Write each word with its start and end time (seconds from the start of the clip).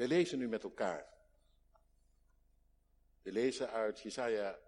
We 0.00 0.08
lezen 0.08 0.38
nu 0.38 0.48
met 0.48 0.62
elkaar. 0.62 1.12
We 3.22 3.32
lezen 3.32 3.70
uit, 3.70 4.00
Jesaja, 4.00 4.58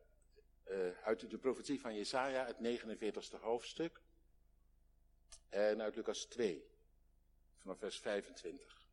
uh, 0.69 0.91
uit 0.91 1.31
de 1.31 1.39
profetie 1.39 1.81
van 1.81 1.95
Jesaja, 1.95 2.47
het 2.47 2.57
49ste 2.57 3.41
hoofdstuk. 3.41 4.01
En 5.49 5.83
uit 5.83 5.97
Lucas 5.97 6.25
2, 6.25 6.71
vanaf 7.57 7.79
vers 7.79 7.99
25. 7.99 8.89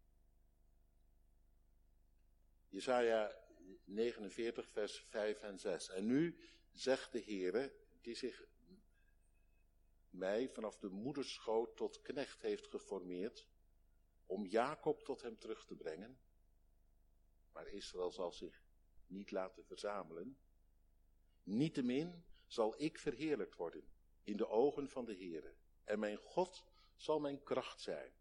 Jesaja 2.67 3.35
49, 3.83 4.69
vers 4.69 4.99
5 5.09 5.41
en 5.41 5.59
6. 5.59 5.89
En 5.89 6.05
nu 6.05 6.39
zegt 6.71 7.11
de 7.11 7.21
Heere, 7.21 7.73
die 8.01 8.15
zich 8.15 8.43
mij 10.09 10.49
vanaf 10.49 10.77
de 10.77 10.89
moederschoot 10.89 11.77
tot 11.77 12.01
knecht 12.01 12.41
heeft 12.41 12.67
geformeerd, 12.67 13.47
om 14.25 14.45
Jacob 14.45 15.03
tot 15.03 15.21
hem 15.21 15.37
terug 15.37 15.65
te 15.65 15.75
brengen. 15.75 16.19
Maar 17.51 17.67
Israël 17.67 18.11
zal 18.11 18.31
zich 18.31 18.63
niet 19.05 19.31
laten 19.31 19.65
verzamelen. 19.65 20.37
Niettemin 21.43 22.23
zal 22.47 22.81
ik 22.81 22.99
verheerlijkt 22.99 23.55
worden 23.55 23.89
in 24.23 24.37
de 24.37 24.47
ogen 24.47 24.89
van 24.89 25.05
de 25.05 25.15
Heere. 25.15 25.55
En 25.83 25.99
mijn 25.99 26.17
God 26.17 26.63
zal 26.95 27.19
mijn 27.19 27.43
kracht 27.43 27.81
zijn. 27.81 28.13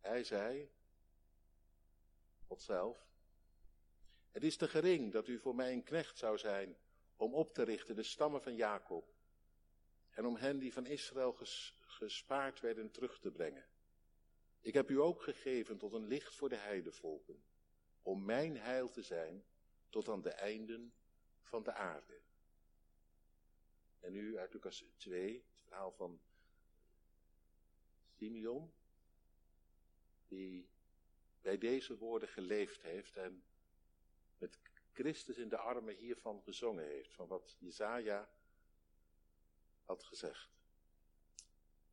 Hij 0.00 0.24
zei, 0.24 0.70
God 2.46 2.62
zelf, 2.62 3.06
het 4.30 4.44
is 4.44 4.56
te 4.56 4.68
gering 4.68 5.12
dat 5.12 5.28
u 5.28 5.38
voor 5.38 5.54
mij 5.54 5.72
een 5.72 5.82
knecht 5.82 6.18
zou 6.18 6.38
zijn 6.38 6.76
om 7.16 7.34
op 7.34 7.54
te 7.54 7.62
richten 7.62 7.96
de 7.96 8.02
stammen 8.02 8.42
van 8.42 8.54
Jacob 8.54 9.14
en 10.10 10.26
om 10.26 10.36
hen 10.36 10.58
die 10.58 10.72
van 10.72 10.86
Israël 10.86 11.36
gespaard 11.80 12.60
werden 12.60 12.90
terug 12.90 13.18
te 13.18 13.30
brengen. 13.30 13.66
Ik 14.60 14.74
heb 14.74 14.90
u 14.90 15.00
ook 15.00 15.22
gegeven 15.22 15.78
tot 15.78 15.92
een 15.92 16.06
licht 16.06 16.34
voor 16.34 16.48
de 16.48 16.56
heidevolken, 16.56 17.44
om 18.04 18.24
mijn 18.24 18.56
heil 18.56 18.88
te 18.88 19.02
zijn 19.02 19.44
tot 19.88 20.08
aan 20.08 20.22
de 20.22 20.30
einden 20.30 20.94
van 21.40 21.62
de 21.62 21.72
aarde. 21.72 22.20
En 24.00 24.12
nu 24.12 24.38
uit 24.38 24.52
Lucas 24.52 24.84
2, 24.96 25.44
het 25.50 25.60
verhaal 25.62 25.92
van 25.92 26.20
Simeon, 28.16 28.72
die 30.28 30.68
bij 31.40 31.58
deze 31.58 31.96
woorden 31.96 32.28
geleefd 32.28 32.82
heeft 32.82 33.16
en 33.16 33.44
met 34.38 34.58
Christus 34.92 35.36
in 35.36 35.48
de 35.48 35.56
armen 35.56 35.94
hiervan 35.94 36.42
gezongen 36.42 36.84
heeft, 36.84 37.14
van 37.14 37.28
wat 37.28 37.56
Jezaja 37.58 38.30
had 39.82 40.04
gezegd. 40.04 40.50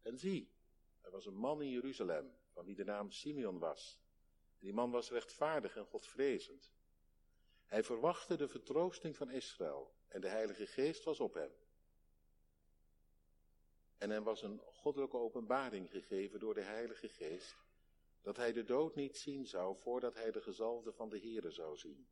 En 0.02 0.18
zie, 0.18 0.52
er 1.02 1.12
was 1.12 1.26
een 1.26 1.38
man 1.38 1.62
in 1.62 1.70
Jeruzalem, 1.70 2.36
van 2.54 2.66
wie 2.66 2.76
de 2.76 2.84
naam 2.84 3.12
Simeon 3.12 3.60
was. 3.60 4.00
Die 4.62 4.74
man 4.74 4.92
was 4.92 5.10
rechtvaardig 5.10 5.76
en 5.76 5.86
godvrezend. 5.86 6.72
Hij 7.66 7.84
verwachtte 7.84 8.38
de 8.38 8.48
vertroosting 8.48 9.16
van 9.16 9.30
Israël 9.30 9.94
en 10.08 10.22
de 10.22 10.28
Heilige 10.28 10.68
Geest 10.68 11.04
was 11.04 11.20
op 11.20 11.34
hem. 11.34 11.52
En 13.98 14.10
hem 14.10 14.24
was 14.24 14.42
een 14.42 14.60
goddelijke 14.60 15.18
openbaring 15.18 15.90
gegeven 15.90 16.40
door 16.40 16.54
de 16.54 16.62
Heilige 16.62 17.08
Geest, 17.08 17.56
dat 18.22 18.38
hij 18.38 18.54
de 18.54 18.64
dood 18.64 18.96
niet 18.96 19.18
zien 19.18 19.46
zou 19.48 19.78
voordat 19.78 20.14
hij 20.14 20.32
de 20.32 20.42
gezalfde 20.42 20.94
van 20.94 21.10
de 21.10 21.20
Here 21.20 21.52
zou 21.52 21.78
zien. 21.78 22.08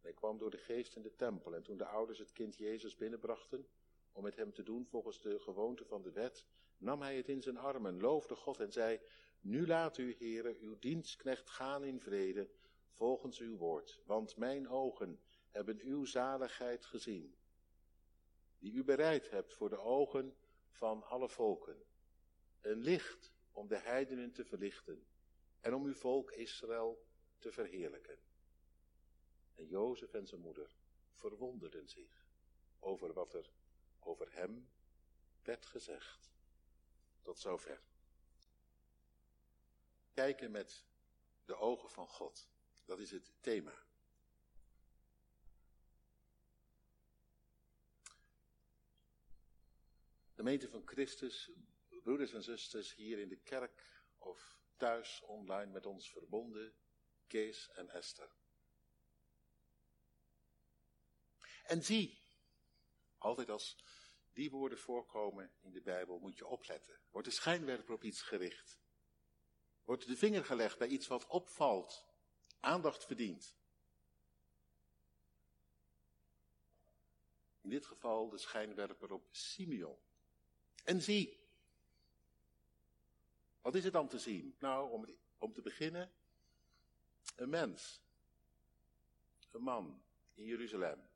Hij 0.00 0.12
kwam 0.12 0.38
door 0.38 0.50
de 0.50 0.58
geest 0.58 0.96
in 0.96 1.02
de 1.02 1.14
tempel 1.14 1.54
en 1.54 1.62
toen 1.62 1.76
de 1.76 1.86
ouders 1.86 2.18
het 2.18 2.32
kind 2.32 2.56
Jezus 2.56 2.96
binnenbrachten, 2.96 3.68
om 4.12 4.22
met 4.22 4.36
hem 4.36 4.52
te 4.52 4.62
doen 4.62 4.86
volgens 4.86 5.20
de 5.20 5.38
gewoonte 5.38 5.84
van 5.84 6.02
de 6.02 6.12
wet, 6.12 6.46
nam 6.78 7.02
hij 7.02 7.16
het 7.16 7.28
in 7.28 7.42
zijn 7.42 7.56
armen, 7.56 8.00
loofde 8.00 8.34
God 8.34 8.60
en 8.60 8.72
zei, 8.72 9.00
nu 9.42 9.66
laat 9.66 9.98
u, 9.98 10.14
heren, 10.18 10.56
uw 10.60 10.78
dienstknecht 10.78 11.50
gaan 11.50 11.84
in 11.84 12.00
vrede, 12.00 12.50
volgens 12.90 13.38
uw 13.38 13.56
woord, 13.56 14.00
want 14.04 14.36
mijn 14.36 14.68
ogen 14.68 15.20
hebben 15.48 15.80
uw 15.80 16.04
zaligheid 16.04 16.84
gezien, 16.84 17.34
die 18.58 18.72
u 18.72 18.84
bereid 18.84 19.30
hebt 19.30 19.54
voor 19.54 19.68
de 19.68 19.78
ogen 19.78 20.36
van 20.70 21.02
alle 21.02 21.28
volken. 21.28 21.84
Een 22.60 22.78
licht 22.78 23.32
om 23.52 23.68
de 23.68 23.78
heidenen 23.78 24.32
te 24.32 24.44
verlichten 24.44 25.06
en 25.60 25.74
om 25.74 25.84
uw 25.84 25.94
volk 25.94 26.30
Israël 26.30 27.06
te 27.38 27.52
verheerlijken. 27.52 28.18
En 29.54 29.66
Jozef 29.66 30.14
en 30.14 30.26
zijn 30.26 30.40
moeder 30.40 30.76
verwonderden 31.12 31.88
zich 31.88 32.26
over 32.78 33.12
wat 33.12 33.34
er 33.34 33.50
over 33.98 34.32
hem 34.32 34.68
werd 35.42 35.66
gezegd. 35.66 36.32
Tot 37.22 37.38
zover. 37.38 37.91
Kijken 40.12 40.50
met 40.50 40.84
de 41.44 41.56
ogen 41.56 41.90
van 41.90 42.08
God. 42.08 42.48
Dat 42.84 42.98
is 42.98 43.10
het 43.10 43.32
thema. 43.40 43.86
Gemeente 50.34 50.68
van 50.68 50.86
Christus, 50.86 51.50
broeders 52.02 52.32
en 52.32 52.42
zusters 52.42 52.94
hier 52.94 53.18
in 53.18 53.28
de 53.28 53.40
kerk 53.40 54.04
of 54.18 54.60
thuis 54.76 55.22
online 55.22 55.72
met 55.72 55.86
ons 55.86 56.10
verbonden, 56.10 56.74
Kees 57.26 57.68
en 57.68 57.88
Esther. 57.88 58.32
En 61.62 61.82
zie, 61.82 62.22
altijd 63.18 63.48
als 63.48 63.84
die 64.32 64.50
woorden 64.50 64.78
voorkomen 64.78 65.54
in 65.60 65.72
de 65.72 65.82
Bijbel, 65.82 66.18
moet 66.18 66.38
je 66.38 66.46
opletten. 66.46 67.00
Wordt 67.10 67.28
de 67.28 67.34
schijnwerper 67.34 67.94
op 67.94 68.04
iets 68.04 68.22
gericht? 68.22 68.81
Wordt 69.84 70.06
de 70.06 70.16
vinger 70.16 70.44
gelegd 70.44 70.78
bij 70.78 70.88
iets 70.88 71.06
wat 71.06 71.26
opvalt, 71.26 72.06
aandacht 72.60 73.04
verdient? 73.04 73.56
In 77.60 77.70
dit 77.70 77.86
geval 77.86 78.28
de 78.28 78.38
schijnwerper 78.38 79.12
op 79.12 79.26
Simeon. 79.30 79.98
En 80.84 81.02
zie. 81.02 81.40
Wat 83.60 83.74
is 83.74 83.84
het 83.84 83.92
dan 83.92 84.08
te 84.08 84.18
zien? 84.18 84.56
Nou, 84.58 84.90
om, 84.90 85.06
om 85.38 85.52
te 85.52 85.62
beginnen, 85.62 86.12
een 87.36 87.48
mens. 87.48 88.02
Een 89.50 89.62
man 89.62 90.04
in 90.34 90.44
Jeruzalem. 90.44 91.10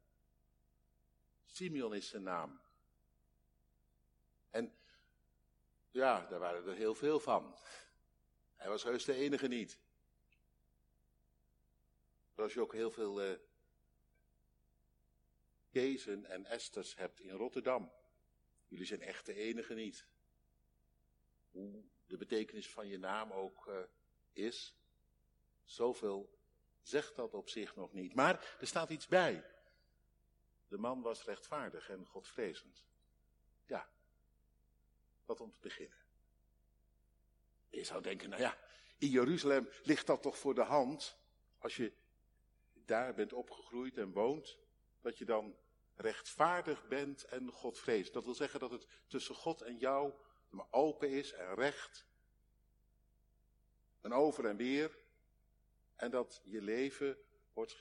Simeon 1.47 1.94
is 1.94 2.09
zijn 2.09 2.22
naam. 2.22 2.60
En 4.50 4.78
ja, 5.91 6.27
daar 6.27 6.38
waren 6.38 6.66
er 6.66 6.75
heel 6.75 6.94
veel 6.94 7.21
van. 7.21 7.59
Hij 8.66 8.75
was 8.75 8.84
heus 8.84 9.04
de 9.04 9.15
enige 9.15 9.47
niet. 9.47 9.78
Zoals 12.34 12.54
je 12.54 12.60
ook 12.60 12.72
heel 12.72 12.91
veel 12.91 13.25
uh, 13.25 13.38
Kezen 15.71 16.25
en 16.25 16.44
Esters 16.44 16.97
hebt 16.97 17.21
in 17.21 17.31
Rotterdam. 17.31 17.93
Jullie 18.66 18.87
zijn 18.87 19.00
echt 19.00 19.27
de 19.27 19.34
enige 19.34 19.75
niet. 19.75 20.06
Hoe 21.50 21.84
de 22.06 22.16
betekenis 22.16 22.71
van 22.71 22.88
je 22.88 22.99
naam 22.99 23.32
ook 23.32 23.66
uh, 23.66 23.78
is, 24.32 24.77
zoveel 25.65 26.38
zegt 26.83 27.16
dat 27.16 27.34
op 27.34 27.48
zich 27.48 27.77
nog 27.77 27.93
niet. 27.93 28.15
Maar 28.15 28.56
er 28.60 28.66
staat 28.66 28.91
iets 28.91 29.06
bij. 29.06 29.44
De 30.69 30.78
man 30.78 31.03
was 31.03 31.25
rechtvaardig 31.25 31.88
en 31.88 32.06
godvrezend. 32.06 32.84
Ja, 33.66 33.91
wat 35.25 35.41
om 35.41 35.53
te 35.53 35.60
beginnen. 35.60 36.06
Je 37.76 37.84
zou 37.84 38.03
denken, 38.03 38.28
nou 38.28 38.42
ja, 38.42 38.59
in 38.98 39.09
Jeruzalem 39.09 39.69
ligt 39.82 40.06
dat 40.06 40.22
toch 40.22 40.38
voor 40.38 40.54
de 40.54 40.62
hand, 40.62 41.19
als 41.59 41.76
je 41.76 41.92
daar 42.72 43.14
bent 43.14 43.32
opgegroeid 43.32 43.98
en 43.98 44.12
woont, 44.12 44.59
dat 45.00 45.19
je 45.19 45.25
dan 45.25 45.56
rechtvaardig 45.94 46.88
bent 46.88 47.25
en 47.25 47.53
godvrezend. 47.53 48.15
Dat 48.15 48.25
wil 48.25 48.34
zeggen 48.34 48.60
dat 48.60 48.70
het 48.70 48.86
tussen 49.06 49.34
God 49.34 49.62
en 49.62 49.76
jou 49.76 50.12
maar 50.48 50.66
open 50.70 51.10
is 51.10 51.32
en 51.32 51.54
recht. 51.54 52.06
En 54.01 54.12
over 54.12 54.47
en 54.47 54.56
weer. 54.56 54.98
En 55.97 56.10
dat 56.10 56.41
je 56.45 56.62
leven 56.62 57.18
wordt 57.53 57.72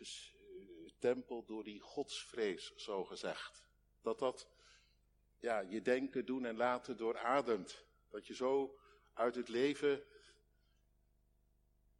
getempeld 0.83 1.47
door 1.47 1.63
die 1.63 1.79
godsvrees, 1.79 2.75
zo 2.75 3.05
gezegd. 3.05 3.67
Dat 4.01 4.19
dat 4.19 4.49
ja, 5.39 5.59
je 5.59 5.81
denken, 5.81 6.25
doen 6.25 6.45
en 6.45 6.55
laten 6.55 6.97
doorademt. 6.97 7.85
Dat 8.09 8.27
je 8.27 8.35
zo 8.35 8.79
uit 9.15 9.35
het 9.35 9.47
leven 9.47 10.03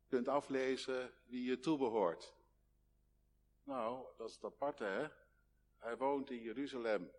kunt 0.07 0.27
aflezen 0.27 1.13
wie 1.25 1.43
je 1.43 1.59
toebehoort. 1.59 2.33
Nou, 3.63 4.05
dat 4.17 4.29
is 4.29 4.35
het 4.35 4.43
aparte, 4.43 4.83
hè? 4.83 5.07
Hij 5.77 5.97
woont 5.97 6.29
in 6.29 6.41
Jeruzalem. 6.41 7.11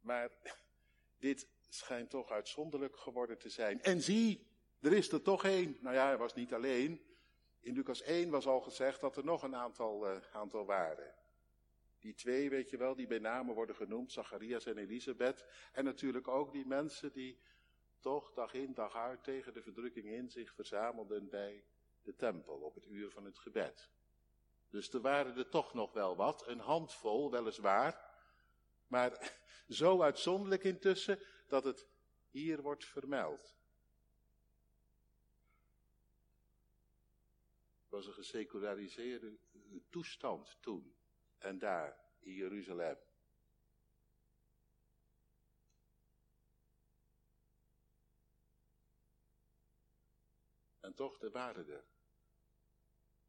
Maar 0.00 0.30
dit 1.18 1.48
schijnt 1.68 2.10
toch 2.10 2.30
uitzonderlijk 2.30 2.96
geworden 2.96 3.38
te 3.38 3.48
zijn. 3.48 3.82
En 3.82 4.02
zie, 4.02 4.46
er 4.80 4.92
is 4.92 5.12
er 5.12 5.22
toch 5.22 5.44
één. 5.44 5.76
Nou 5.80 5.94
ja, 5.94 6.06
hij 6.06 6.16
was 6.16 6.34
niet 6.34 6.54
alleen. 6.54 7.06
In 7.60 7.74
Lucas 7.74 8.02
1 8.02 8.30
was 8.30 8.46
al 8.46 8.60
gezegd 8.60 9.00
dat 9.00 9.16
er 9.16 9.24
nog 9.24 9.42
een 9.42 9.56
aantal, 9.56 10.10
uh, 10.10 10.16
aantal 10.32 10.66
waren. 10.66 11.14
Die 11.98 12.14
twee, 12.14 12.50
weet 12.50 12.70
je 12.70 12.76
wel, 12.76 12.94
die 12.94 13.06
bij 13.06 13.18
name 13.18 13.52
worden 13.52 13.76
genoemd, 13.76 14.12
Zacharias 14.12 14.66
en 14.66 14.78
Elisabeth. 14.78 15.46
En 15.72 15.84
natuurlijk 15.84 16.28
ook 16.28 16.52
die 16.52 16.66
mensen 16.66 17.12
die 17.12 17.38
toch 18.00 18.32
dag 18.32 18.52
in 18.52 18.74
dag 18.74 18.94
uit 18.94 19.24
tegen 19.24 19.54
de 19.54 19.62
verdrukking 19.62 20.06
in 20.06 20.30
zich 20.30 20.54
verzamelden 20.54 21.28
bij 21.28 21.64
de 22.02 22.14
tempel 22.14 22.54
op 22.54 22.74
het 22.74 22.86
uur 22.86 23.10
van 23.10 23.24
het 23.24 23.38
gebed. 23.38 23.90
Dus 24.70 24.92
er 24.92 25.00
waren 25.00 25.36
er 25.36 25.48
toch 25.48 25.74
nog 25.74 25.92
wel 25.92 26.16
wat, 26.16 26.46
een 26.46 26.60
handvol 26.60 27.30
weliswaar, 27.30 28.16
maar 28.86 29.40
zo 29.68 30.02
uitzonderlijk 30.02 30.64
intussen 30.64 31.22
dat 31.48 31.64
het 31.64 31.86
hier 32.30 32.62
wordt 32.62 32.84
vermeld. 32.84 33.56
Het 37.80 37.96
was 37.96 38.06
een 38.06 38.12
geseculariseerde 38.12 39.38
toestand 39.90 40.56
toen 40.60 40.96
en 41.38 41.58
daar 41.58 42.00
in 42.20 42.32
Jeruzalem. 42.32 43.07
En 50.88 50.94
toch, 50.94 51.22
er 51.22 51.30
waren 51.30 51.68
er. 51.68 51.84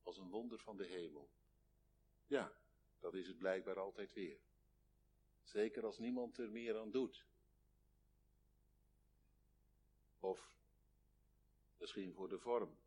Als 0.04 0.18
een 0.18 0.30
wonder 0.30 0.60
van 0.60 0.78
de 0.78 0.86
hemel. 0.86 1.30
Ja, 2.28 2.54
dat 3.00 3.14
is 3.14 3.28
het 3.28 3.38
blijkbaar 3.38 3.80
altijd 3.80 4.14
weer. 4.14 4.40
Zeker 5.44 5.86
als 5.86 5.98
niemand 5.98 6.38
er 6.38 6.50
meer 6.50 6.78
aan 6.78 6.92
doet. 6.92 7.26
Of 10.20 10.56
misschien 11.78 12.14
voor 12.14 12.30
de 12.30 12.40
vorm. 12.40 12.78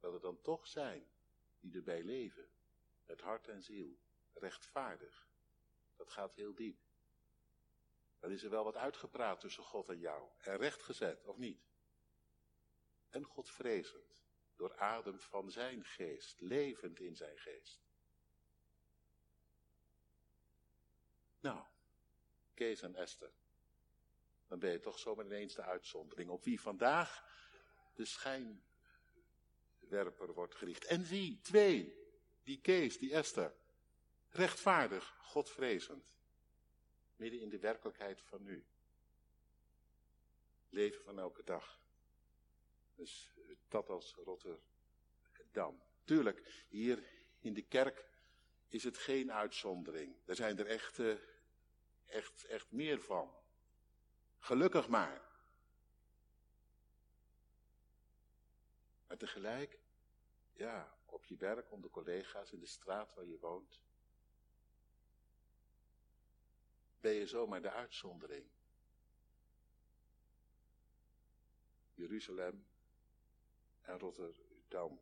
Dat 0.00 0.12
het 0.12 0.22
dan 0.22 0.42
toch 0.42 0.66
zijn 0.66 1.06
die 1.60 1.74
erbij 1.74 2.02
leven, 2.02 2.48
met 3.06 3.20
hart 3.20 3.48
en 3.48 3.62
ziel, 3.62 3.98
rechtvaardig. 4.32 5.28
Dat 5.96 6.10
gaat 6.10 6.34
heel 6.34 6.54
diep. 6.54 6.85
Dan 8.26 8.34
is 8.34 8.42
er 8.42 8.50
wel 8.50 8.64
wat 8.64 8.76
uitgepraat 8.76 9.40
tussen 9.40 9.62
God 9.62 9.88
en 9.88 9.98
jou. 9.98 10.28
En 10.38 10.56
rechtgezet, 10.56 11.24
of 11.24 11.36
niet? 11.36 11.66
En 13.10 13.24
Godvrezend, 13.24 14.24
door 14.56 14.76
adem 14.76 15.18
van 15.18 15.50
zijn 15.50 15.84
geest, 15.84 16.40
levend 16.40 17.00
in 17.00 17.16
zijn 17.16 17.38
geest. 17.38 17.80
Nou, 21.40 21.64
Kees 22.54 22.82
en 22.82 22.94
Esther. 22.94 23.32
Dan 24.46 24.58
ben 24.58 24.72
je 24.72 24.80
toch 24.80 24.98
zomaar 24.98 25.24
ineens 25.24 25.54
de 25.54 25.62
uitzondering 25.62 26.30
op 26.30 26.44
wie 26.44 26.60
vandaag 26.60 27.24
de 27.94 28.04
schijnwerper 28.04 30.32
wordt 30.32 30.54
gericht. 30.54 30.84
En 30.84 31.04
zie, 31.04 31.40
twee, 31.40 31.94
die 32.42 32.60
Kees, 32.60 32.98
die 32.98 33.12
Esther. 33.12 33.54
Rechtvaardig, 34.28 35.16
Godvrezend 35.18 36.15
midden 37.16 37.40
in 37.40 37.48
de 37.48 37.58
werkelijkheid 37.58 38.22
van 38.22 38.42
nu. 38.42 38.66
Leven 40.68 41.02
van 41.04 41.18
elke 41.18 41.44
dag. 41.44 41.80
Dus 42.94 43.32
dat 43.68 43.88
als 43.88 44.14
Rotterdam. 44.14 45.82
Tuurlijk, 46.04 46.64
hier 46.68 47.04
in 47.40 47.54
de 47.54 47.62
kerk 47.62 48.04
is 48.68 48.84
het 48.84 48.98
geen 48.98 49.32
uitzondering. 49.32 50.16
Er 50.24 50.34
zijn 50.34 50.58
er 50.58 50.66
echt, 50.66 50.98
uh, 50.98 51.16
echt, 52.06 52.44
echt 52.44 52.70
meer 52.70 53.00
van. 53.00 53.34
Gelukkig 54.38 54.88
maar. 54.88 55.24
Maar 59.06 59.16
tegelijk, 59.16 59.78
ja, 60.52 60.98
op 61.04 61.24
je 61.24 61.36
werk, 61.36 61.72
onder 61.72 61.90
collega's, 61.90 62.52
in 62.52 62.60
de 62.60 62.66
straat 62.66 63.14
waar 63.14 63.26
je 63.26 63.38
woont, 63.38 63.80
ben 67.06 67.14
je 67.14 67.26
zomaar 67.26 67.62
de 67.62 67.70
uitzondering. 67.70 68.46
Jeruzalem 71.94 72.66
en 73.80 73.98
Rotterdam, 73.98 75.00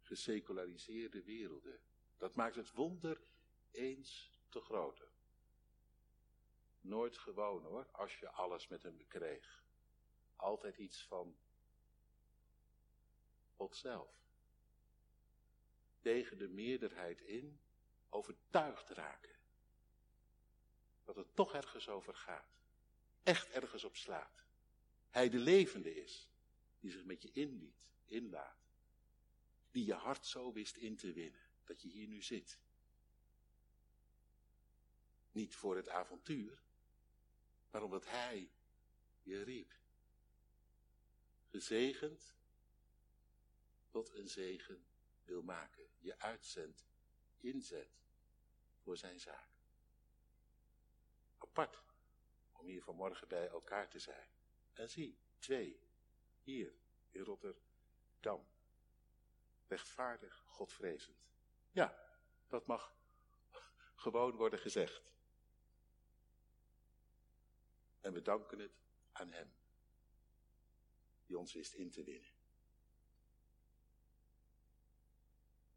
geseculariseerde 0.00 1.22
werelden. 1.22 1.80
Dat 2.16 2.34
maakt 2.34 2.54
het 2.54 2.72
wonder 2.72 3.20
eens 3.70 4.40
te 4.48 4.60
groter. 4.60 5.08
Nooit 6.80 7.18
gewoon 7.18 7.62
hoor, 7.62 7.90
als 7.90 8.18
je 8.18 8.30
alles 8.30 8.68
met 8.68 8.82
hem 8.82 8.96
bekreeg. 8.96 9.64
Altijd 10.36 10.76
iets 10.76 11.02
van 11.02 11.38
God 13.54 13.76
zelf. 13.76 14.28
Tegen 16.00 16.38
de 16.38 16.48
meerderheid 16.48 17.20
in 17.20 17.60
overtuigd 18.08 18.88
raken 18.88 19.35
dat 21.06 21.16
het 21.16 21.34
toch 21.34 21.54
ergens 21.54 21.88
over 21.88 22.14
gaat. 22.14 22.58
Echt 23.22 23.50
ergens 23.50 23.84
op 23.84 23.96
slaat. 23.96 24.44
Hij 25.10 25.28
de 25.28 25.38
levende 25.38 25.94
is, 25.94 26.28
die 26.80 26.90
zich 26.90 27.04
met 27.04 27.22
je 27.22 27.30
inliet, 27.32 27.90
inlaat. 28.04 28.68
Die 29.70 29.84
je 29.84 29.94
hart 29.94 30.26
zo 30.26 30.52
wist 30.52 30.76
in 30.76 30.96
te 30.96 31.12
winnen, 31.12 31.40
dat 31.64 31.82
je 31.82 31.88
hier 31.88 32.08
nu 32.08 32.22
zit. 32.22 32.58
Niet 35.32 35.54
voor 35.54 35.76
het 35.76 35.88
avontuur, 35.88 36.62
maar 37.70 37.82
omdat 37.82 38.06
hij 38.06 38.50
je 39.22 39.42
riep. 39.42 39.74
Gezegend 41.48 42.36
tot 43.88 44.14
een 44.14 44.28
zegen 44.28 44.86
wil 45.24 45.42
maken. 45.42 45.88
Je 45.98 46.18
uitzendt, 46.18 46.86
inzet 47.36 48.00
voor 48.78 48.96
zijn 48.96 49.20
zaak 49.20 49.55
apart 51.58 51.82
om 52.52 52.66
hier 52.66 52.82
vanmorgen 52.82 53.28
bij 53.28 53.48
elkaar 53.48 53.88
te 53.88 53.98
zijn. 53.98 54.28
En 54.72 54.90
zie, 54.90 55.18
twee, 55.38 55.80
hier 56.42 56.74
in 57.10 57.22
Rotterdam. 57.22 58.48
Rechtvaardig, 59.66 60.42
Godvrezend. 60.46 61.16
Ja, 61.70 61.98
dat 62.46 62.66
mag 62.66 62.94
gewoon 63.94 64.36
worden 64.36 64.58
gezegd. 64.58 65.02
En 68.00 68.12
we 68.12 68.22
danken 68.22 68.58
het 68.58 68.72
aan 69.12 69.32
Hem, 69.32 69.54
die 71.26 71.38
ons 71.38 71.52
wist 71.52 71.74
in 71.74 71.90
te 71.90 72.02
winnen. 72.02 72.34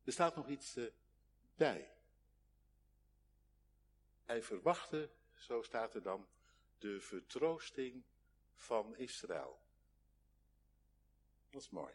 Er 0.04 0.12
staat 0.12 0.36
nog 0.36 0.48
iets 0.48 0.78
uh, 0.78 0.92
bij. 1.56 1.94
Hij 4.26 4.44
verwachtte 4.44 5.18
zo 5.40 5.62
staat 5.62 5.96
er 5.96 6.02
dan, 6.02 6.28
de 6.78 7.02
vertroosting 7.02 8.04
van 8.54 8.98
Israël. 8.98 9.60
Dat 11.50 11.62
is 11.62 11.70
mooi. 11.70 11.94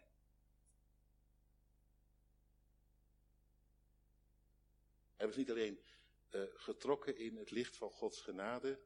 Hij 5.17 5.27
was 5.27 5.37
niet 5.37 5.51
alleen 5.51 5.81
uh, 6.31 6.43
getrokken 6.55 7.17
in 7.17 7.37
het 7.37 7.51
licht 7.51 7.77
van 7.77 7.91
Gods 7.91 8.21
genade. 8.21 8.81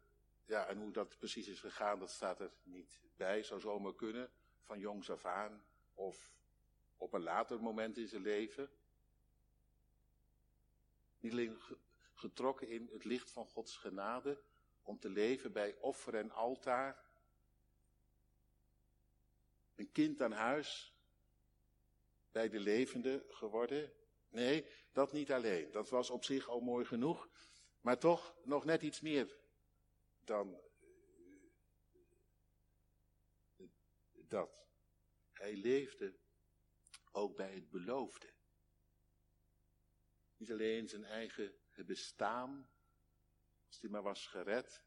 Ja, 0.45 0.67
en 0.67 0.79
hoe 0.79 0.93
dat 0.93 1.19
precies 1.19 1.49
is 1.49 1.61
gegaan, 1.61 1.99
dat 1.99 2.11
staat 2.11 2.41
er 2.41 2.53
niet 2.63 3.01
bij. 3.17 3.43
Zou 3.43 3.61
zomaar 3.61 3.95
kunnen, 3.95 4.31
van 4.61 4.79
jongs 4.79 5.11
af 5.11 5.25
aan. 5.25 5.65
Of 5.95 6.31
op 6.97 7.13
een 7.13 7.23
later 7.23 7.61
moment 7.63 7.97
in 7.97 8.09
zijn 8.09 8.23
leven. 8.23 8.71
Niet 11.19 11.33
alleen 11.33 11.59
getrokken 12.19 12.69
in 12.69 12.89
het 12.93 13.05
licht 13.05 13.31
van 13.31 13.47
Gods 13.47 13.77
genade, 13.77 14.43
om 14.83 14.99
te 14.99 15.09
leven 15.09 15.53
bij 15.53 15.75
offer 15.75 16.15
en 16.15 16.31
altaar. 16.31 17.07
Een 19.75 19.93
kind 19.93 20.23
aan 20.23 20.33
huis, 20.33 20.95
bij 22.31 22.49
de 22.49 22.61
levende 22.61 23.25
geworden. 23.29 23.93
Nee, 24.29 24.67
dat 24.93 25.13
niet 25.13 25.33
alleen. 25.33 25.71
Dat 25.71 25.89
was 25.89 26.11
op 26.11 26.25
zich 26.25 26.49
al 26.49 26.61
mooi 26.61 26.85
genoeg, 26.85 27.29
maar 27.81 27.99
toch 27.99 28.37
nog 28.45 28.65
net 28.65 28.83
iets 28.83 29.01
meer 29.01 29.39
dan 30.25 30.61
eh, 33.57 33.67
dat. 34.15 34.67
Hij 35.33 35.57
leefde 35.57 36.19
ook 37.13 37.37
bij 37.37 37.55
het 37.55 37.71
beloofde. 37.71 38.33
Niet 40.37 40.51
alleen 40.51 40.89
zijn 40.89 41.05
eigen 41.05 41.59
bestaan, 41.85 42.71
als 43.67 43.81
hij 43.81 43.91
maar 43.91 44.03
was 44.03 44.27
gered, 44.27 44.85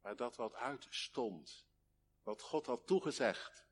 maar 0.00 0.16
dat 0.16 0.36
wat 0.36 0.54
uitstond, 0.54 1.66
wat 2.22 2.42
God 2.42 2.66
had 2.66 2.86
toegezegd, 2.86 3.66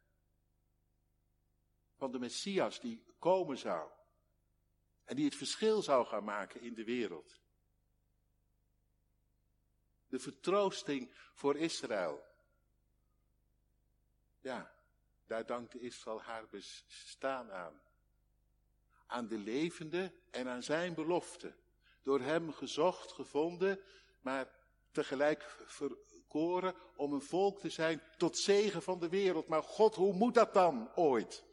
van 1.96 2.12
de 2.12 2.18
Messias 2.18 2.80
die 2.80 3.04
komen 3.18 3.58
zou 3.58 3.90
en 5.04 5.16
die 5.16 5.24
het 5.24 5.34
verschil 5.34 5.82
zou 5.82 6.06
gaan 6.06 6.24
maken 6.24 6.60
in 6.60 6.74
de 6.74 6.84
wereld. 6.84 7.40
De 10.06 10.18
vertroosting 10.18 11.14
voor 11.32 11.56
Israël. 11.56 12.24
Ja, 14.40 14.74
daar 15.26 15.46
dankte 15.46 15.80
Israël 15.80 16.22
haar 16.22 16.48
bestaan 16.48 17.52
aan 17.52 17.82
aan 19.10 19.28
de 19.28 19.38
levende 19.38 20.12
en 20.30 20.48
aan 20.48 20.62
zijn 20.62 20.94
belofte. 20.94 21.54
Door 22.02 22.20
hem 22.20 22.52
gezocht, 22.52 23.12
gevonden, 23.12 23.80
maar 24.20 24.48
tegelijk 24.92 25.42
verkoren 25.66 26.74
om 26.96 27.12
een 27.12 27.22
volk 27.22 27.60
te 27.60 27.68
zijn 27.68 28.02
tot 28.16 28.38
zegen 28.38 28.82
van 28.82 28.98
de 28.98 29.08
wereld. 29.08 29.48
Maar 29.48 29.62
God, 29.62 29.94
hoe 29.94 30.12
moet 30.12 30.34
dat 30.34 30.54
dan 30.54 30.94
ooit? 30.94 31.44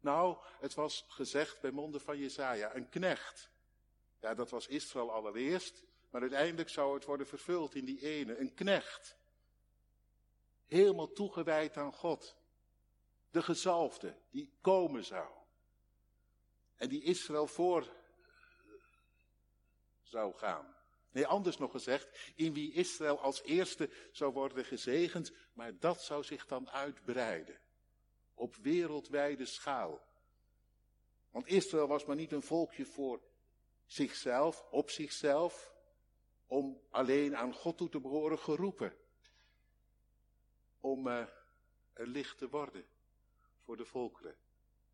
Nou, 0.00 0.36
het 0.60 0.74
was 0.74 1.04
gezegd 1.08 1.60
bij 1.60 1.70
monden 1.70 2.00
van 2.00 2.18
Jesaja, 2.18 2.74
een 2.74 2.88
knecht. 2.88 3.50
Ja, 4.20 4.34
dat 4.34 4.50
was 4.50 4.66
Israël 4.66 5.12
allereerst, 5.12 5.84
maar 6.10 6.20
uiteindelijk 6.20 6.68
zou 6.68 6.94
het 6.94 7.04
worden 7.04 7.26
vervuld 7.26 7.74
in 7.74 7.84
die 7.84 8.00
ene, 8.00 8.38
een 8.38 8.54
knecht. 8.54 9.16
Helemaal 10.66 11.12
toegewijd 11.12 11.76
aan 11.76 11.92
God. 11.92 12.36
De 13.30 13.42
gezalfde, 13.42 14.16
die 14.30 14.52
komen 14.60 15.04
zou. 15.04 15.28
En 16.76 16.88
die 16.88 17.02
Israël 17.02 17.46
voor 17.46 17.92
zou 20.16 20.34
gaan. 20.34 20.74
Nee, 21.10 21.26
anders 21.26 21.58
nog 21.58 21.70
gezegd, 21.70 22.32
in 22.34 22.52
wie 22.52 22.72
Israël 22.72 23.20
als 23.20 23.42
eerste 23.42 23.90
zou 24.12 24.32
worden 24.32 24.64
gezegend, 24.64 25.32
maar 25.52 25.78
dat 25.78 26.02
zou 26.02 26.24
zich 26.24 26.46
dan 26.46 26.70
uitbreiden. 26.70 27.60
Op 28.34 28.56
wereldwijde 28.56 29.46
schaal. 29.46 30.00
Want 31.30 31.46
Israël 31.46 31.86
was 31.86 32.04
maar 32.04 32.16
niet 32.16 32.32
een 32.32 32.42
volkje 32.42 32.84
voor 32.84 33.20
zichzelf, 33.86 34.64
op 34.70 34.90
zichzelf, 34.90 35.72
om 36.46 36.80
alleen 36.90 37.36
aan 37.36 37.54
God 37.54 37.76
toe 37.76 37.88
te 37.88 38.00
behoren 38.00 38.38
geroepen. 38.38 38.96
Om 40.80 41.06
uh, 41.06 41.26
een 41.94 42.08
licht 42.08 42.38
te 42.38 42.48
worden 42.48 42.86
voor 43.64 43.76
de 43.76 43.84
volkeren. 43.84 44.36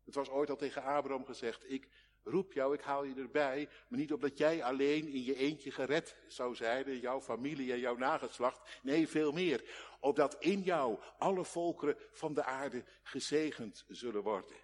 Het 0.05 0.15
was 0.15 0.29
ooit 0.29 0.49
al 0.49 0.55
tegen 0.55 0.83
Abraham 0.83 1.25
gezegd, 1.25 1.71
ik 1.71 1.89
roep 2.23 2.53
jou, 2.53 2.73
ik 2.73 2.81
haal 2.81 3.03
je 3.03 3.15
erbij, 3.15 3.69
maar 3.87 3.99
niet 3.99 4.13
omdat 4.13 4.37
jij 4.37 4.63
alleen 4.63 5.07
in 5.07 5.23
je 5.23 5.35
eentje 5.35 5.71
gered 5.71 6.17
zou 6.27 6.55
zijn, 6.55 6.99
jouw 6.99 7.21
familie 7.21 7.71
en 7.71 7.79
jouw 7.79 7.95
nageslacht. 7.95 8.79
Nee, 8.81 9.07
veel 9.07 9.31
meer. 9.31 9.63
Opdat 9.99 10.35
in 10.39 10.61
jou 10.61 10.99
alle 11.17 11.45
volkeren 11.45 11.97
van 12.11 12.33
de 12.33 12.43
aarde 12.43 12.85
gezegend 13.03 13.85
zullen 13.87 14.23
worden. 14.23 14.57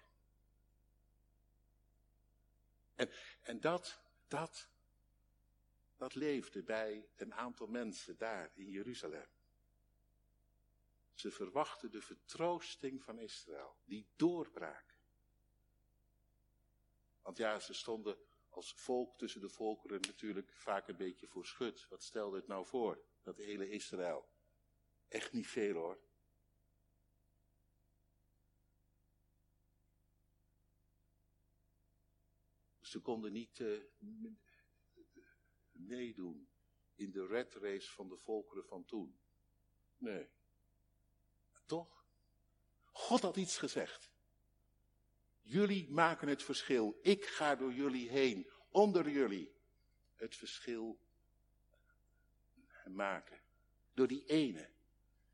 En, 2.94 3.10
en 3.42 3.60
dat, 3.60 4.00
dat, 4.28 4.68
dat 5.96 6.14
leefde 6.14 6.62
bij 6.62 7.08
een 7.16 7.34
aantal 7.34 7.66
mensen 7.66 8.16
daar 8.16 8.50
in 8.54 8.68
Jeruzalem. 8.68 9.28
Ze 11.14 11.30
verwachten 11.30 11.90
de 11.90 12.00
vertroosting 12.00 13.02
van 13.02 13.18
Israël, 13.18 13.76
die 13.84 14.06
doorbraak. 14.16 14.89
Want 17.30 17.42
ja, 17.42 17.58
ze 17.58 17.74
stonden 17.74 18.18
als 18.48 18.72
volk 18.72 19.18
tussen 19.18 19.40
de 19.40 19.48
volkeren 19.48 20.00
natuurlijk 20.00 20.52
vaak 20.52 20.88
een 20.88 20.96
beetje 20.96 21.26
voor 21.26 21.46
schut. 21.46 21.88
Wat 21.88 22.02
stelde 22.02 22.36
het 22.36 22.46
nou 22.46 22.66
voor, 22.66 23.04
dat 23.22 23.36
hele 23.36 23.68
Israël? 23.68 24.28
Echt 25.08 25.32
niet 25.32 25.46
veel 25.46 25.74
hoor. 25.74 26.00
Ze 32.80 33.00
konden 33.00 33.32
niet 33.32 33.58
uh, 33.58 33.84
meedoen 35.70 36.50
in 36.94 37.10
de 37.10 37.26
red 37.26 37.54
race 37.54 37.90
van 37.90 38.08
de 38.08 38.16
volkeren 38.16 38.64
van 38.64 38.84
toen. 38.84 39.20
Nee. 39.96 40.30
toch? 41.66 42.06
God 42.84 43.20
had 43.20 43.36
iets 43.36 43.58
gezegd. 43.58 44.09
Jullie 45.50 45.90
maken 45.90 46.28
het 46.28 46.42
verschil. 46.42 46.98
Ik 47.02 47.24
ga 47.24 47.56
door 47.56 47.72
jullie 47.72 48.08
heen, 48.08 48.50
onder 48.68 49.08
jullie, 49.08 49.54
het 50.14 50.36
verschil 50.36 50.98
maken. 52.84 53.40
Door 53.94 54.06
die 54.06 54.24
ene, 54.26 54.68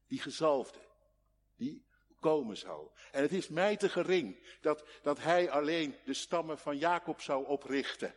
die 0.07 0.21
gezalfde, 0.21 0.79
die 1.57 1.85
komen 2.21 2.57
zal. 2.57 2.93
En 3.13 3.23
het 3.23 3.33
is 3.33 3.49
mij 3.49 3.77
te 3.77 3.89
gering 3.89 4.57
dat, 4.61 4.85
dat 5.03 5.19
hij 5.19 5.51
alleen 5.51 5.97
de 6.05 6.15
stammen 6.15 6.59
van 6.59 6.79
Jacob 6.79 7.21
zou 7.21 7.47
oprichten. 7.47 8.15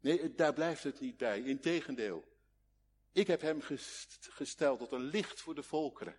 Nee, 0.00 0.34
daar 0.34 0.52
blijft 0.52 0.82
het 0.82 1.00
niet 1.00 1.16
bij. 1.16 1.42
Integendeel. 1.42 2.24
Ik 3.12 3.26
heb 3.26 3.40
hem 3.40 3.60
gesteld 4.20 4.78
tot 4.78 4.92
een 4.92 5.04
licht 5.04 5.40
voor 5.40 5.54
de 5.54 5.62
volkeren. 5.62 6.18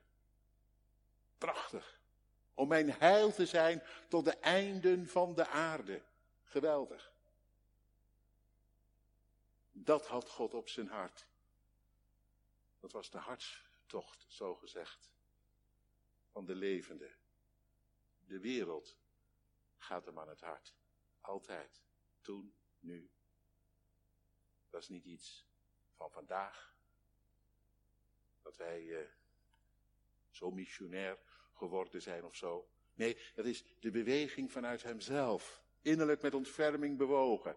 Prachtig. 1.38 2.02
Om 2.54 2.68
mijn 2.68 2.92
heil 2.92 3.32
te 3.32 3.46
zijn 3.46 3.84
tot 4.08 4.26
de 4.26 4.38
einden 4.38 5.08
van 5.08 5.34
de 5.34 5.48
aarde. 5.48 6.02
Geweldig. 6.44 7.14
Dat 9.72 10.08
had 10.08 10.30
God 10.30 10.54
op 10.54 10.70
zijn 10.70 10.88
hart. 10.88 11.28
Dat 12.80 12.92
was 12.92 13.10
de 13.10 13.18
hartstocht, 13.18 14.26
zo 14.28 14.56
gezegd, 14.56 15.12
van 16.32 16.46
de 16.46 16.56
levende. 16.56 17.16
De 18.20 18.40
wereld 18.40 18.98
gaat 19.78 20.06
hem 20.06 20.20
aan 20.20 20.30
het 20.30 20.42
hart. 20.42 20.76
Altijd. 21.22 21.82
Toen, 22.22 22.56
nu. 22.80 23.12
Dat 24.70 24.82
is 24.82 24.90
niet 24.90 25.06
iets 25.06 25.46
van 25.96 26.12
vandaag. 26.12 26.76
Dat 28.42 28.58
wij 28.58 28.82
uh, 28.82 29.10
zo 30.30 30.52
missionair 30.52 31.20
geworden 31.54 32.02
zijn 32.02 32.26
of 32.26 32.36
zo. 32.36 32.68
Nee, 32.94 33.18
het 33.36 33.46
is 33.46 33.64
de 33.80 33.92
beweging 33.92 34.52
vanuit 34.52 34.84
hemzelf. 34.84 35.64
Innerlijk 35.82 36.22
met 36.22 36.34
ontferming 36.34 36.98
bewogen. 36.98 37.56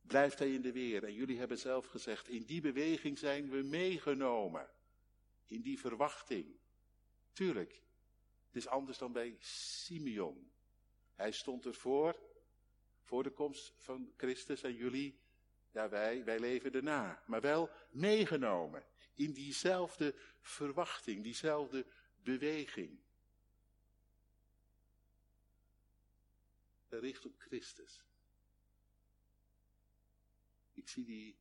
Blijft 0.00 0.38
hij 0.38 0.52
in 0.52 0.62
de 0.62 0.72
weer. 0.72 1.04
En 1.04 1.12
jullie 1.12 1.38
hebben 1.38 1.58
zelf 1.58 1.86
gezegd, 1.86 2.28
in 2.28 2.44
die 2.44 2.60
beweging 2.60 3.18
zijn 3.18 3.50
we 3.50 3.62
meegenomen. 3.62 4.68
In 5.46 5.60
die 5.60 5.80
verwachting. 5.80 6.56
Tuurlijk, 7.32 7.82
het 8.46 8.56
is 8.56 8.66
anders 8.66 8.98
dan 8.98 9.12
bij 9.12 9.36
Simeon. 9.40 10.50
Hij 11.14 11.32
stond 11.32 11.66
ervoor, 11.66 12.18
voor 13.02 13.22
de 13.22 13.30
komst 13.30 13.72
van 13.76 14.12
Christus 14.16 14.62
en 14.62 14.74
jullie, 14.74 15.18
ja 15.70 15.88
wij, 15.88 16.24
wij 16.24 16.38
leven 16.38 16.72
erna. 16.72 17.22
Maar 17.26 17.40
wel 17.40 17.70
meegenomen 17.90 18.84
in 19.14 19.32
diezelfde 19.32 20.14
verwachting, 20.40 21.22
diezelfde 21.22 21.86
beweging. 22.28 22.98
Richt 26.88 27.26
op 27.26 27.34
Christus. 27.38 28.04
Ik 30.72 30.88
zie 30.88 31.04
die 31.04 31.38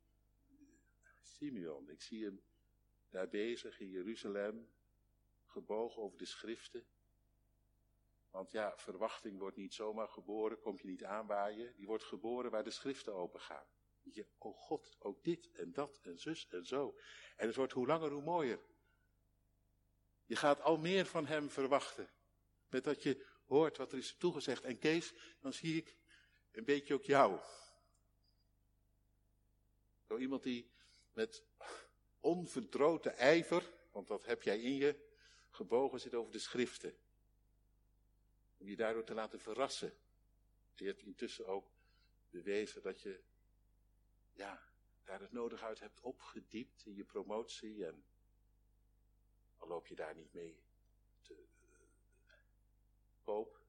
Simeon, 1.22 1.89
ik 1.89 2.01
zie 2.01 2.24
hem 2.24 2.41
daar 3.10 3.29
bezig 3.29 3.79
in 3.79 3.89
Jeruzalem, 3.89 4.70
gebogen 5.46 6.01
over 6.01 6.17
de 6.17 6.25
schriften. 6.25 6.88
Want 8.29 8.51
ja, 8.51 8.77
verwachting 8.77 9.39
wordt 9.39 9.58
niet 9.58 9.74
zomaar 9.74 10.08
geboren, 10.08 10.60
kom 10.60 10.77
je 10.77 10.88
niet 10.88 11.03
aanwaaien. 11.03 11.75
Die 11.75 11.88
wordt 11.88 12.03
geboren 12.03 12.51
waar 12.51 12.63
de 12.63 12.72
schriften 12.72 13.13
open 13.13 13.39
gaan. 13.39 13.67
Je, 14.01 14.27
oh 14.38 14.58
God, 14.58 14.96
ook 15.00 15.24
dit 15.24 15.51
en 15.51 15.72
dat 15.72 16.00
en 16.01 16.20
zus 16.20 16.48
en 16.48 16.65
zo. 16.65 17.00
En 17.36 17.48
het 17.48 17.56
wordt 17.56 17.74
hoe 17.74 17.88
langer 17.88 18.12
hoe 18.12 18.24
mooier. 18.24 18.60
Je 20.28 20.36
gaat 20.36 20.62
al 20.62 20.78
meer 20.78 21.06
van 21.06 21.26
hem 21.26 21.50
verwachten. 21.50 22.10
Met 22.70 22.84
dat 22.84 23.04
je 23.04 23.26
hoort 23.46 23.78
wat 23.78 23.92
er 23.92 23.98
is 23.98 24.16
toegezegd. 24.18 24.64
En 24.64 24.80
Kees, 24.80 25.14
dan 25.40 25.54
zie 25.54 25.78
ik 25.78 25.96
een 26.52 26.66
beetje 26.66 26.94
ook 26.94 27.04
jou. 27.04 27.40
Zo 30.08 30.18
iemand 30.18 30.44
die 30.44 30.72
met 31.14 31.44
onverdroten 32.20 33.18
ijver, 33.18 33.74
want 33.92 34.08
dat 34.08 34.26
heb 34.26 34.44
jij 34.44 34.60
in 34.60 34.76
je, 34.76 35.06
gebogen 35.50 36.00
zit 36.00 36.14
over 36.14 36.32
de 36.32 36.40
schriften. 36.40 36.98
Om 38.58 38.70
je 38.70 38.76
daardoor 38.76 39.04
te 39.04 39.14
laten 39.14 39.40
verrassen. 39.40 39.98
Je 40.76 40.86
hebt 40.86 41.02
intussen 41.02 41.46
ook 41.46 41.72
bewezen 42.30 42.82
dat 42.82 43.02
je, 43.02 43.20
ja, 44.34 44.64
daar 45.04 45.20
het 45.20 45.32
nodig 45.32 45.64
uit 45.64 45.80
hebt 45.80 46.02
opgediept 46.02 46.86
in 46.86 46.96
je 46.96 47.04
promotie 47.04 47.86
en 47.86 48.04
al 49.58 49.68
loop 49.68 49.88
je 49.88 49.96
daar 49.96 50.16
niet 50.16 50.34
mee 50.34 50.64
te 51.22 51.46
koop. 53.22 53.62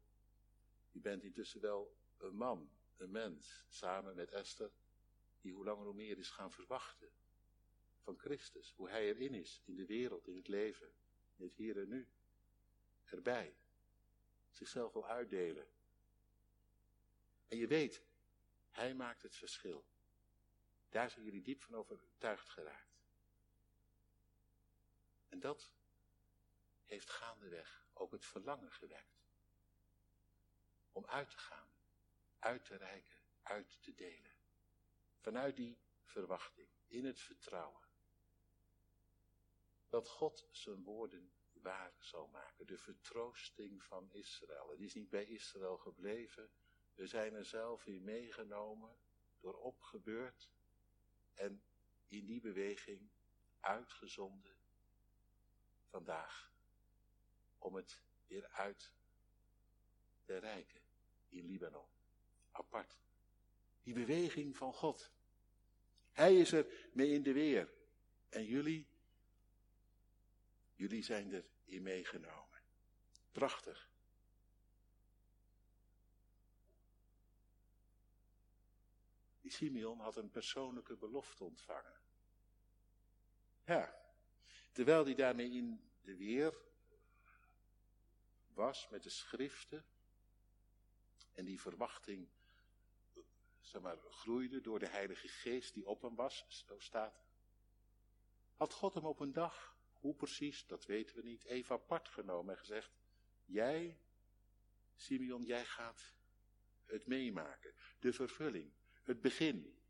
Je 0.91 1.01
bent 1.01 1.23
intussen 1.23 1.61
wel 1.61 1.97
een 2.19 2.37
man, 2.37 2.71
een 2.97 3.11
mens, 3.11 3.65
samen 3.69 4.15
met 4.15 4.31
Esther, 4.31 4.71
die 5.41 5.53
hoe 5.53 5.65
langer 5.65 5.85
hoe 5.85 5.95
meer 5.95 6.19
is 6.19 6.31
gaan 6.31 6.53
verwachten 6.53 7.13
van 7.99 8.19
Christus. 8.19 8.73
Hoe 8.73 8.89
hij 8.89 9.07
erin 9.07 9.35
is, 9.35 9.63
in 9.65 9.77
de 9.77 9.87
wereld, 9.87 10.27
in 10.27 10.37
het 10.37 10.49
leven, 10.49 10.93
in 11.37 11.45
het 11.45 11.55
hier 11.55 11.79
en 11.79 11.89
nu. 11.89 12.09
Erbij. 13.05 13.57
Zichzelf 14.51 14.93
wil 14.93 15.07
uitdelen. 15.07 15.69
En 17.49 17.59
je 17.59 17.67
weet, 17.67 18.03
hij 18.71 18.95
maakt 18.95 19.23
het 19.23 19.37
verschil. 19.37 19.85
Daar 20.89 21.11
zijn 21.11 21.25
jullie 21.25 21.43
diep 21.43 21.63
van 21.63 21.75
overtuigd 21.75 22.49
geraakt. 22.49 22.89
En 25.29 25.41
dat 25.41 25.73
heeft 26.89 27.11
gaandeweg 27.11 27.87
ook 27.93 28.13
het 28.13 28.27
verlangen 28.27 28.73
gewekt. 28.73 29.27
Om 30.93 31.07
uit 31.07 31.31
te 31.31 31.39
gaan, 31.39 31.69
uit 32.39 32.65
te 32.65 32.77
reiken, 32.77 33.19
uit 33.43 33.83
te 33.83 33.95
delen. 33.95 34.37
Vanuit 35.19 35.57
die 35.57 35.79
verwachting, 36.03 36.69
in 36.87 37.05
het 37.05 37.21
vertrouwen. 37.21 37.87
dat 39.89 40.09
God 40.09 40.49
zijn 40.51 40.83
woorden 40.83 41.33
waar 41.53 41.95
zal 41.99 42.27
maken. 42.27 42.67
De 42.67 42.79
vertroosting 42.79 43.83
van 43.83 44.13
Israël. 44.13 44.71
Het 44.71 44.81
is 44.81 44.95
niet 44.95 45.09
bij 45.09 45.25
Israël 45.25 45.77
gebleven. 45.77 46.51
We 46.95 47.07
zijn 47.07 47.35
er 47.35 47.45
zelf 47.45 47.87
in 47.87 48.05
meegenomen, 48.05 48.97
door 49.41 49.55
opgebeurd 49.59 50.51
en 51.35 51.63
in 52.07 52.27
die 52.27 52.41
beweging 52.41 53.11
uitgezonden 53.61 54.57
vandaag. 55.85 56.53
Om 57.59 57.75
het 57.75 58.03
weer 58.27 58.49
uit 58.49 58.93
te 60.23 60.37
rijken 60.39 60.81
in 61.29 61.47
Libanon. 61.47 61.89
Apart. 62.51 62.99
Die 63.83 63.95
beweging 63.95 64.57
van 64.57 64.73
God. 64.73 65.11
Hij 66.13 66.37
is 66.37 66.53
er 66.53 66.89
mee 66.93 67.11
in 67.13 67.23
de 67.23 67.33
weer. 67.33 67.73
En 68.29 68.45
jullie, 68.45 68.87
jullie 70.75 71.03
zijn 71.03 71.33
er 71.33 71.45
in 71.65 71.83
meegenomen. 71.83 72.61
Prachtig. 73.33 73.91
Die 79.41 79.51
Simeon 79.57 80.01
had 80.01 80.17
een 80.17 80.31
persoonlijke 80.31 80.97
belofte 80.97 81.45
ontvangen. 81.45 82.01
Ja, 83.65 84.03
terwijl 84.73 85.05
hij 85.05 85.15
daarmee 85.15 85.51
in 85.51 85.91
de 86.01 86.17
weer 86.17 86.55
was 88.59 88.89
met 88.89 89.03
de 89.03 89.11
schriften 89.11 89.85
en 91.33 91.45
die 91.45 91.61
verwachting 91.61 92.29
zeg 93.61 93.81
maar, 93.83 93.99
groeide 94.11 94.61
door 94.61 94.79
de 94.79 94.89
Heilige 94.89 95.29
Geest 95.29 95.75
die 95.75 95.87
op 95.87 96.03
hem 96.03 96.15
was, 96.15 96.45
zo 96.49 96.79
staat. 96.79 97.25
Had 98.57 98.73
God 98.73 98.95
hem 98.95 99.05
op 99.05 99.21
een 99.21 99.33
dag, 99.33 99.77
hoe 99.93 100.15
precies, 100.15 100.67
dat 100.67 100.87
weten 100.87 101.17
we 101.17 101.23
niet, 101.23 101.45
even 101.45 101.75
apart 101.75 102.09
genomen 102.09 102.55
en 102.55 102.61
gezegd, 102.61 102.91
jij, 103.45 104.01
Simeon, 104.97 105.45
jij 105.45 105.65
gaat 105.65 106.15
het 106.85 107.07
meemaken, 107.07 107.75
de 107.99 108.13
vervulling, 108.13 108.73
het 109.03 109.21
begin 109.21 109.83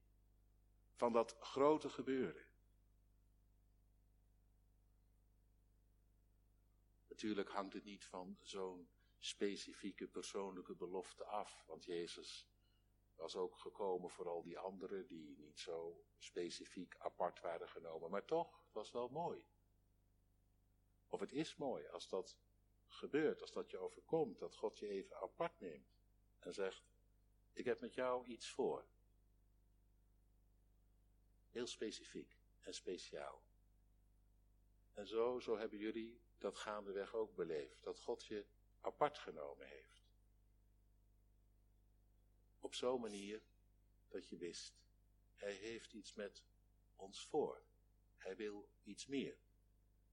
van 0.94 1.12
dat 1.12 1.36
grote 1.40 1.90
gebeuren. 1.90 2.46
Natuurlijk 7.18 7.50
hangt 7.50 7.72
het 7.72 7.84
niet 7.84 8.04
van 8.04 8.38
zo'n 8.42 8.88
specifieke 9.18 10.06
persoonlijke 10.06 10.74
belofte 10.74 11.24
af, 11.24 11.64
want 11.66 11.84
Jezus 11.84 12.48
was 13.14 13.36
ook 13.36 13.58
gekomen 13.58 14.10
voor 14.10 14.28
al 14.28 14.42
die 14.42 14.58
anderen 14.58 15.06
die 15.06 15.38
niet 15.38 15.58
zo 15.58 16.04
specifiek 16.18 16.96
apart 16.98 17.40
waren 17.40 17.68
genomen. 17.68 18.10
Maar 18.10 18.24
toch, 18.24 18.62
het 18.64 18.72
was 18.72 18.90
wel 18.90 19.08
mooi. 19.08 19.44
Of 21.08 21.20
het 21.20 21.32
is 21.32 21.56
mooi 21.56 21.86
als 21.86 22.08
dat 22.08 22.38
gebeurt, 22.86 23.40
als 23.40 23.52
dat 23.52 23.70
je 23.70 23.78
overkomt, 23.78 24.38
dat 24.38 24.56
God 24.56 24.78
je 24.78 24.88
even 24.88 25.16
apart 25.16 25.60
neemt 25.60 25.96
en 26.38 26.54
zegt, 26.54 26.84
ik 27.52 27.64
heb 27.64 27.80
met 27.80 27.94
jou 27.94 28.26
iets 28.26 28.50
voor. 28.50 28.86
Heel 31.50 31.66
specifiek 31.66 32.38
en 32.60 32.74
speciaal. 32.74 33.42
En 34.92 35.06
zo, 35.06 35.40
zo 35.40 35.56
hebben 35.56 35.78
jullie 35.78 36.26
dat 36.38 36.56
gaandeweg 36.56 37.14
ook 37.14 37.34
beleefd, 37.34 37.82
dat 37.82 38.00
God 38.00 38.24
je 38.24 38.46
apart 38.80 39.18
genomen 39.18 39.66
heeft. 39.66 39.98
Op 42.60 42.74
zo'n 42.74 43.00
manier 43.00 43.42
dat 44.08 44.28
je 44.28 44.36
wist, 44.36 44.74
hij 45.34 45.52
heeft 45.52 45.92
iets 45.92 46.14
met 46.14 46.42
ons 46.96 47.26
voor. 47.26 47.62
Hij 48.16 48.36
wil 48.36 48.68
iets 48.82 49.06
meer. 49.06 49.38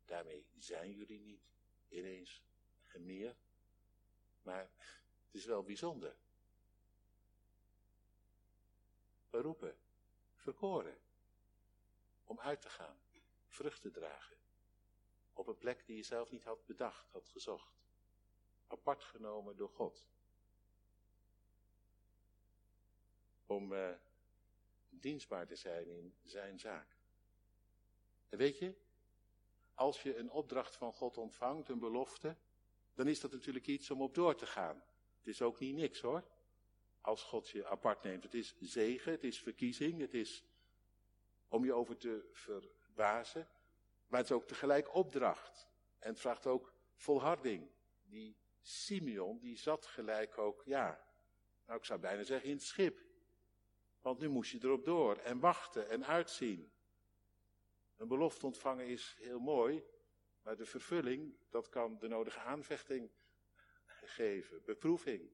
Daarmee 0.06 0.48
zijn 0.58 0.92
jullie 0.92 1.20
niet 1.20 1.42
ineens 1.88 2.44
meer, 2.94 3.36
maar 4.42 4.72
het 5.26 5.34
is 5.34 5.46
wel 5.46 5.64
bijzonder. 5.64 6.16
Beroepen, 9.30 9.78
verkoren, 10.36 11.02
om 12.24 12.40
uit 12.40 12.62
te 12.62 12.70
gaan, 12.70 12.98
vrucht 13.48 13.82
te 13.82 13.92
dragen, 13.92 14.38
op 15.36 15.48
een 15.48 15.58
plek 15.58 15.86
die 15.86 15.96
je 15.96 16.04
zelf 16.04 16.32
niet 16.32 16.44
had 16.44 16.66
bedacht, 16.66 17.12
had 17.12 17.28
gezocht, 17.28 17.74
apart 18.68 19.04
genomen 19.04 19.56
door 19.56 19.70
God. 19.70 20.08
om 23.46 23.74
uh, 23.74 23.90
dienstbaar 24.90 25.48
te 25.48 25.56
zijn 25.56 25.88
in 25.88 26.16
zijn 26.24 26.60
zaak. 26.60 26.98
En 28.30 28.38
weet 28.38 28.58
je, 28.58 28.74
als 29.74 30.02
je 30.02 30.18
een 30.18 30.32
opdracht 30.32 30.76
van 30.76 30.94
God 30.94 31.18
ontvangt, 31.18 31.70
een 31.70 31.80
belofte, 31.80 32.36
dan 32.94 33.08
is 33.08 33.20
dat 33.20 33.32
natuurlijk 33.32 33.68
iets 33.68 33.92
om 33.92 34.02
op 34.02 34.16
door 34.16 34.36
te 34.36 34.46
gaan. 34.46 34.84
Het 35.18 35.28
is 35.28 35.42
ook 35.42 35.60
niet 35.60 35.76
niks 35.76 36.02
hoor, 36.02 36.24
als 37.02 37.24
God 37.24 37.50
je 37.50 37.66
apart 37.66 38.04
neemt. 38.04 38.24
Het 38.24 38.34
is 38.34 38.56
zegen, 38.60 39.12
het 39.12 39.24
is 39.24 39.40
verkiezing, 39.42 40.00
het 40.00 40.14
is 40.14 40.44
om 41.48 41.66
je 41.66 41.74
over 41.74 41.98
te 41.98 42.30
verbazen, 42.32 43.48
maar 44.08 44.20
het 44.20 44.30
is 44.30 44.36
ook 44.36 44.48
tegelijk 44.48 44.94
opdracht. 44.94 45.68
En 46.00 46.10
het 46.10 46.20
vraagt 46.20 46.48
ook 46.48 46.74
volharding. 46.96 47.70
Die 48.02 48.38
Simeon, 48.62 49.40
die 49.40 49.58
zat 49.58 49.86
gelijk 49.86 50.38
ook, 50.38 50.62
ja, 50.66 51.06
nou 51.66 51.80
ik 51.80 51.86
zou 51.86 52.00
bijna 52.00 52.24
zeggen 52.24 52.50
in 52.50 52.56
het 52.56 52.66
schip. 52.66 53.04
Want 54.02 54.20
nu 54.20 54.30
moest 54.30 54.52
je 54.52 54.60
erop 54.62 54.86
door 54.86 55.18
en 55.18 55.40
wachten 55.40 55.90
en 55.90 56.06
uitzien. 56.06 56.74
Een 57.98 58.08
belofte 58.08 58.46
ontvangen 58.46 58.88
is 58.88 59.16
heel 59.20 59.40
mooi, 59.40 59.84
maar 60.42 60.56
de 60.56 60.66
vervulling, 60.66 61.38
dat 61.50 61.70
kan 61.70 61.98
de 62.00 62.08
nodige 62.08 62.40
aanvechting 62.40 63.12
geven, 63.86 64.64
beproeving, 64.64 65.30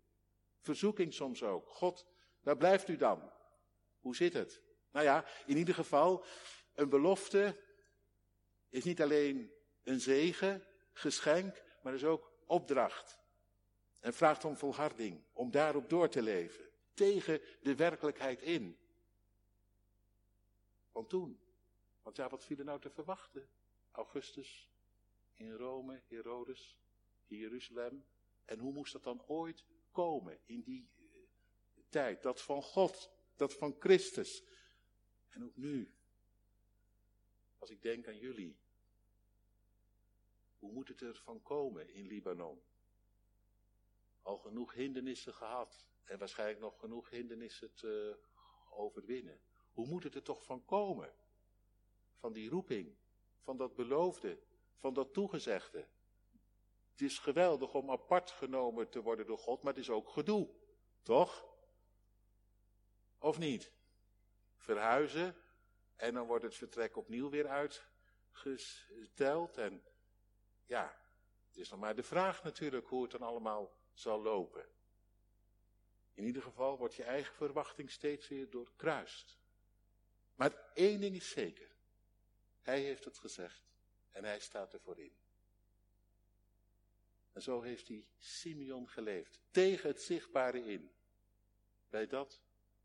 verzoeking 0.59 1.13
soms 1.13 1.43
ook. 1.43 1.69
God, 1.69 2.07
waar 2.41 2.57
blijft 2.57 2.87
u 2.87 2.95
dan? 2.95 3.31
Hoe 3.99 4.15
zit 4.15 4.33
het? 4.33 4.61
Nou 4.91 5.05
ja, 5.05 5.25
in 5.45 5.57
ieder 5.57 5.73
geval, 5.73 6.25
een 6.73 6.89
belofte 6.89 7.59
is 8.71 8.83
niet 8.83 9.01
alleen 9.01 9.51
een 9.83 9.99
zegen, 9.99 10.65
geschenk, 10.93 11.63
maar 11.83 11.93
is 11.93 12.03
ook 12.03 12.31
opdracht. 12.45 13.19
En 13.99 14.13
vraagt 14.13 14.45
om 14.45 14.57
volharding, 14.57 15.23
om 15.33 15.51
daarop 15.51 15.89
door 15.89 16.09
te 16.09 16.21
leven 16.21 16.69
tegen 16.93 17.41
de 17.61 17.75
werkelijkheid 17.75 18.41
in. 18.41 18.77
Want 20.91 21.09
toen, 21.09 21.39
want 22.01 22.15
ja, 22.15 22.29
wat 22.29 22.45
viel 22.45 22.57
er 22.57 22.65
nou 22.65 22.79
te 22.79 22.89
verwachten? 22.89 23.49
Augustus 23.91 24.69
in 25.35 25.51
Rome, 25.51 26.01
Herodes, 26.07 26.77
in 27.27 27.37
Jeruzalem. 27.37 28.05
En 28.45 28.59
hoe 28.59 28.73
moest 28.73 28.93
dat 28.93 29.03
dan 29.03 29.23
ooit 29.27 29.65
komen 29.91 30.39
in 30.45 30.61
die 30.61 30.89
eh, 30.97 31.03
tijd? 31.89 32.21
Dat 32.21 32.41
van 32.41 32.63
God, 32.63 33.11
dat 33.35 33.53
van 33.53 33.75
Christus. 33.79 34.43
En 35.29 35.43
ook 35.43 35.57
nu, 35.57 35.93
als 37.61 37.69
ik 37.69 37.81
denk 37.81 38.07
aan 38.07 38.17
jullie, 38.17 38.59
hoe 40.59 40.71
moet 40.71 40.87
het 40.87 41.01
er 41.01 41.15
van 41.15 41.41
komen 41.41 41.93
in 41.93 42.07
Libanon? 42.07 42.61
Al 44.21 44.37
genoeg 44.37 44.73
hindernissen 44.73 45.33
gehad, 45.33 45.89
en 46.03 46.17
waarschijnlijk 46.17 46.59
nog 46.59 46.79
genoeg 46.79 47.09
hindernissen 47.09 47.73
te 47.73 48.19
overwinnen. 48.69 49.41
Hoe 49.71 49.87
moet 49.87 50.03
het 50.03 50.15
er 50.15 50.23
toch 50.23 50.43
van 50.43 50.65
komen? 50.65 51.13
Van 52.15 52.33
die 52.33 52.49
roeping, 52.49 52.95
van 53.39 53.57
dat 53.57 53.75
beloofde, 53.75 54.39
van 54.77 54.93
dat 54.93 55.13
toegezegde. 55.13 55.87
Het 56.91 57.01
is 57.01 57.19
geweldig 57.19 57.73
om 57.73 57.91
apart 57.91 58.31
genomen 58.31 58.89
te 58.89 59.01
worden 59.01 59.25
door 59.25 59.37
God, 59.37 59.63
maar 59.63 59.73
het 59.73 59.81
is 59.81 59.89
ook 59.89 60.09
gedoe, 60.09 60.49
toch? 61.01 61.45
Of 63.19 63.37
niet? 63.37 63.71
Verhuizen 64.55 65.35
en 66.01 66.13
dan 66.13 66.27
wordt 66.27 66.43
het 66.43 66.55
vertrek 66.55 66.97
opnieuw 66.97 67.29
weer 67.29 67.47
uitgesteld 67.47 69.57
en 69.57 69.83
ja, 70.65 70.99
het 71.47 71.57
is 71.57 71.69
nog 71.69 71.79
maar 71.79 71.95
de 71.95 72.03
vraag 72.03 72.43
natuurlijk 72.43 72.87
hoe 72.87 73.01
het 73.01 73.11
dan 73.11 73.21
allemaal 73.21 73.77
zal 73.93 74.21
lopen. 74.21 74.65
In 76.13 76.23
ieder 76.23 76.41
geval 76.41 76.77
wordt 76.77 76.95
je 76.95 77.03
eigen 77.03 77.35
verwachting 77.35 77.91
steeds 77.91 78.27
weer 78.27 78.49
doorkruist. 78.49 79.39
Maar 80.35 80.71
één 80.73 80.99
ding 80.99 81.15
is 81.15 81.29
zeker. 81.29 81.75
Hij 82.61 82.81
heeft 82.81 83.05
het 83.05 83.17
gezegd 83.17 83.63
en 84.11 84.23
hij 84.23 84.39
staat 84.39 84.73
ervoor 84.73 84.99
in. 84.99 85.15
En 87.31 87.41
zo 87.41 87.61
heeft 87.61 87.87
hij 87.87 88.07
Simeon 88.17 88.89
geleefd, 88.89 89.39
tegen 89.51 89.89
het 89.89 90.01
zichtbare 90.01 90.65
in. 90.65 90.91
Bij 91.89 92.07
dat 92.07 92.41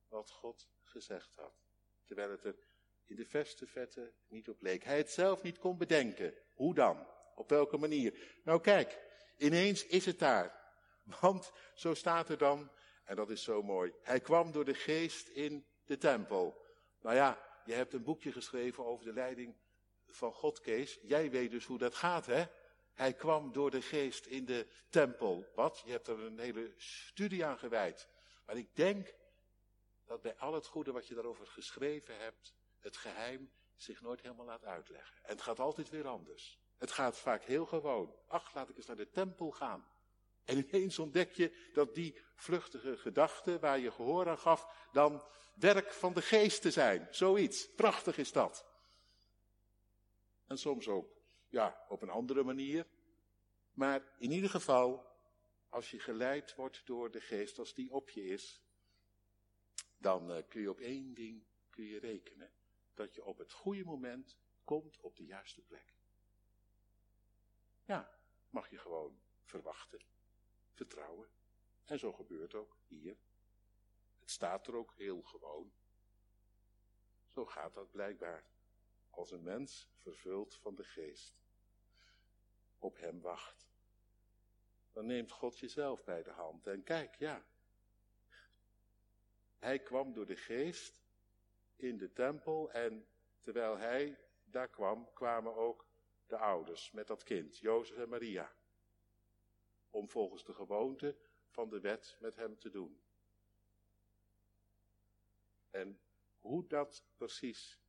wat 0.09 0.31
God 0.31 0.69
gezegd 0.83 1.35
had. 1.35 1.65
Terwijl 2.05 2.31
het 2.31 2.45
er 2.45 2.66
in 3.07 3.17
de 3.17 3.27
verste 3.27 3.67
vette 3.67 4.13
niet 4.29 4.49
op 4.49 4.63
leek. 4.63 4.85
Hij 4.85 4.97
het 4.97 5.11
zelf 5.11 5.43
niet 5.43 5.59
kon 5.59 5.79
bedenken. 5.79 6.35
Hoe 6.55 6.75
dan? 6.75 7.07
Op 7.35 7.49
welke 7.49 7.77
manier? 7.77 8.41
Nou 8.45 8.61
kijk, 8.61 9.01
ineens 9.37 9.87
is 9.87 10.07
het 10.07 10.19
daar. 10.19 10.65
Want 11.21 11.53
zo 11.75 11.95
staat 11.95 12.29
er 12.29 12.39
dan 12.39 12.71
en 13.05 13.17
dat 13.17 13.31
is 13.31 13.43
zo 13.43 13.63
mooi. 13.63 13.93
Hij 14.03 14.21
kwam 14.21 14.53
door 14.53 14.65
de 14.65 14.75
geest 14.75 15.29
in 15.29 15.67
de 15.85 15.99
tempel. 15.99 16.65
Nou 17.01 17.17
ja, 17.17 17.61
je 17.65 17.73
hebt 17.73 17.93
een 17.93 18.03
boekje 18.03 18.33
geschreven 18.33 18.85
over 18.85 19.05
de 19.05 19.13
leiding 19.13 19.57
van 20.07 20.33
God, 20.33 20.61
Kees. 20.61 20.99
Jij 21.03 21.31
weet 21.31 21.51
dus 21.51 21.65
hoe 21.65 21.79
dat 21.79 21.95
gaat, 21.95 22.27
hè? 22.27 22.45
Hij 22.95 23.13
kwam 23.13 23.53
door 23.53 23.71
de 23.71 23.83
geest 23.83 24.27
in 24.27 24.45
de 24.45 24.67
tempel. 24.89 25.47
Wat? 25.55 25.83
Je 25.85 25.91
hebt 25.91 26.07
er 26.07 26.21
een 26.21 26.39
hele 26.39 26.75
studie 26.77 27.45
aan 27.45 27.59
gewijd. 27.59 28.09
Maar 28.47 28.57
ik 28.57 28.77
denk 28.77 29.15
dat 30.05 30.23
bij 30.23 30.37
al 30.37 30.55
het 30.55 30.67
goede 30.67 30.93
wat 30.93 31.07
je 31.07 31.15
daarover 31.15 31.47
geschreven 31.47 32.19
hebt, 32.19 32.55
het 32.81 32.97
geheim 32.97 33.51
zich 33.77 34.01
nooit 34.01 34.21
helemaal 34.21 34.47
laat 34.47 34.65
uitleggen. 34.65 35.17
En 35.23 35.31
het 35.31 35.43
gaat 35.43 35.61
altijd 35.61 35.89
weer 35.89 36.07
anders. 36.07 36.59
Het 36.77 36.91
gaat 36.93 37.19
vaak 37.19 37.43
heel 37.43 37.67
gewoon. 37.67 38.15
Ach, 38.27 38.55
laat 38.55 38.69
ik 38.69 38.77
eens 38.77 38.87
naar 38.87 38.97
de 38.97 39.11
tempel 39.11 39.51
gaan. 39.51 39.87
En 40.45 40.59
ineens 40.59 40.99
ontdek 40.99 41.33
je 41.33 41.71
dat 41.73 41.95
die 41.95 42.21
vluchtige 42.35 42.97
gedachten 42.97 43.61
waar 43.61 43.79
je 43.79 43.91
gehoor 43.91 44.29
aan 44.29 44.39
gaf, 44.39 44.89
dan 44.93 45.23
werk 45.55 45.93
van 45.93 46.13
de 46.13 46.23
geest 46.23 46.63
te 46.63 46.71
zijn. 46.71 47.09
Zoiets. 47.11 47.75
Prachtig 47.75 48.19
is 48.19 48.33
dat. 48.33 48.67
En 50.47 50.59
soms 50.59 50.89
ook, 50.89 51.09
ja, 51.49 51.85
op 51.89 52.03
een 52.03 52.11
andere 52.11 52.43
manier. 52.43 52.87
Maar 53.73 54.03
in 54.19 54.31
ieder 54.31 54.51
geval, 54.51 55.07
als 55.69 55.91
je 55.91 55.99
geleid 55.99 56.55
wordt 56.55 56.87
door 56.87 57.11
de 57.11 57.21
geest, 57.21 57.59
als 57.59 57.75
die 57.75 57.91
op 57.91 58.11
je 58.11 58.25
is, 58.25 58.63
dan 59.99 60.31
uh, 60.31 60.43
kun 60.49 60.61
je 60.61 60.71
op 60.71 60.81
één 60.81 61.15
ding 61.15 61.45
kun 61.71 61.85
je 61.85 61.99
rekenen. 61.99 62.51
Dat 62.97 63.15
je 63.15 63.25
op 63.25 63.39
het 63.39 63.53
goede 63.53 63.85
moment 63.85 64.37
komt 64.65 65.01
op 65.01 65.17
de 65.17 65.25
juiste 65.25 65.63
plek. 65.63 65.95
Ja, 67.85 68.21
mag 68.51 68.71
je 68.71 68.79
gewoon 68.79 69.21
verwachten, 69.43 70.01
vertrouwen. 70.73 71.29
En 71.85 71.99
zo 71.99 72.13
gebeurt 72.13 72.55
ook 72.55 72.77
hier. 72.87 73.17
Het 74.19 74.31
staat 74.31 74.67
er 74.67 74.75
ook 74.75 74.95
heel 74.95 75.23
gewoon. 75.23 75.73
Zo 77.29 77.47
gaat 77.47 77.75
dat 77.75 77.91
blijkbaar. 77.91 78.45
Als 79.11 79.31
een 79.31 79.43
mens 79.43 79.89
vervuld 79.97 80.55
van 80.55 80.75
de 80.75 80.85
geest 80.85 81.35
op 82.79 82.97
hem 82.97 83.21
wacht. 83.21 83.69
Dan 84.93 85.07
neemt 85.07 85.31
God 85.31 85.59
jezelf 85.59 86.05
bij 86.05 86.23
de 86.23 86.31
hand. 86.31 86.67
En 86.67 86.83
kijk, 86.83 87.15
ja. 87.15 87.47
Hij 89.59 89.79
kwam 89.79 90.13
door 90.13 90.27
de 90.27 90.37
geest 90.37 91.06
in 91.77 91.97
de 91.97 92.13
tempel 92.13 92.71
en 92.73 93.07
terwijl 93.41 93.77
hij 93.77 94.19
daar 94.45 94.69
kwam, 94.69 95.13
kwamen 95.13 95.55
ook 95.55 95.87
de 96.27 96.37
ouders 96.37 96.91
met 96.91 97.07
dat 97.07 97.23
kind, 97.23 97.59
Jozef 97.59 97.97
en 97.97 98.09
Maria. 98.09 98.55
Om 99.91 100.09
volgens 100.09 100.45
de 100.45 100.55
gewoonte 100.55 101.17
van 101.49 101.69
de 101.69 101.81
wet 101.81 102.17
met 102.21 102.37
hem 102.37 102.59
te 102.59 102.71
doen. 102.71 103.01
En 105.71 106.01
hoe 106.39 106.67
dat 106.67 107.05
precies 107.17 107.81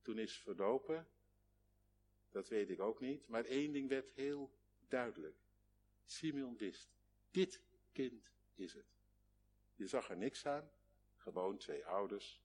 toen 0.00 0.18
is 0.18 0.38
verlopen, 0.38 1.08
dat 2.30 2.48
weet 2.48 2.70
ik 2.70 2.80
ook 2.80 3.00
niet. 3.00 3.28
Maar 3.28 3.44
één 3.44 3.72
ding 3.72 3.88
werd 3.88 4.10
heel 4.14 4.52
duidelijk. 4.88 5.36
Simeon 6.04 6.56
wist, 6.56 6.94
dit 7.30 7.62
kind 7.92 8.32
is 8.54 8.72
het. 8.72 8.96
Je 9.74 9.86
zag 9.86 10.10
er 10.10 10.16
niks 10.16 10.46
aan, 10.46 10.70
gewoon 11.16 11.58
twee 11.58 11.86
ouders, 11.86 12.41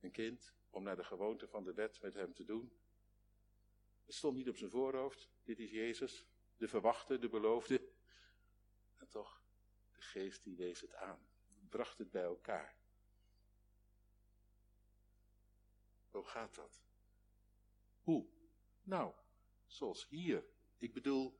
een 0.00 0.10
kind, 0.10 0.54
om 0.70 0.82
naar 0.82 0.96
de 0.96 1.04
gewoonte 1.04 1.48
van 1.48 1.64
de 1.64 1.74
wet 1.74 2.00
met 2.00 2.14
hem 2.14 2.34
te 2.34 2.44
doen. 2.44 2.72
Het 4.04 4.14
stond 4.14 4.36
niet 4.36 4.48
op 4.48 4.56
zijn 4.56 4.70
voorhoofd, 4.70 5.30
dit 5.42 5.58
is 5.58 5.70
Jezus, 5.70 6.26
de 6.56 6.68
verwachte, 6.68 7.18
de 7.18 7.28
beloofde. 7.28 7.88
En 8.96 9.08
toch, 9.08 9.42
de 9.92 10.00
geest 10.00 10.44
die 10.44 10.56
wees 10.56 10.80
het 10.80 10.94
aan, 10.94 11.26
bracht 11.68 11.98
het 11.98 12.10
bij 12.10 12.22
elkaar. 12.22 12.78
Hoe 16.10 16.24
gaat 16.24 16.54
dat? 16.54 16.82
Hoe? 18.00 18.26
Nou, 18.82 19.14
zoals 19.66 20.08
hier. 20.08 20.44
Ik 20.78 20.92
bedoel, 20.92 21.38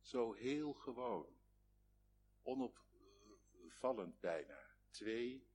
zo 0.00 0.32
heel 0.32 0.72
gewoon. 0.72 1.36
Onopvallend 2.42 4.20
bijna. 4.20 4.76
Twee 4.90 5.45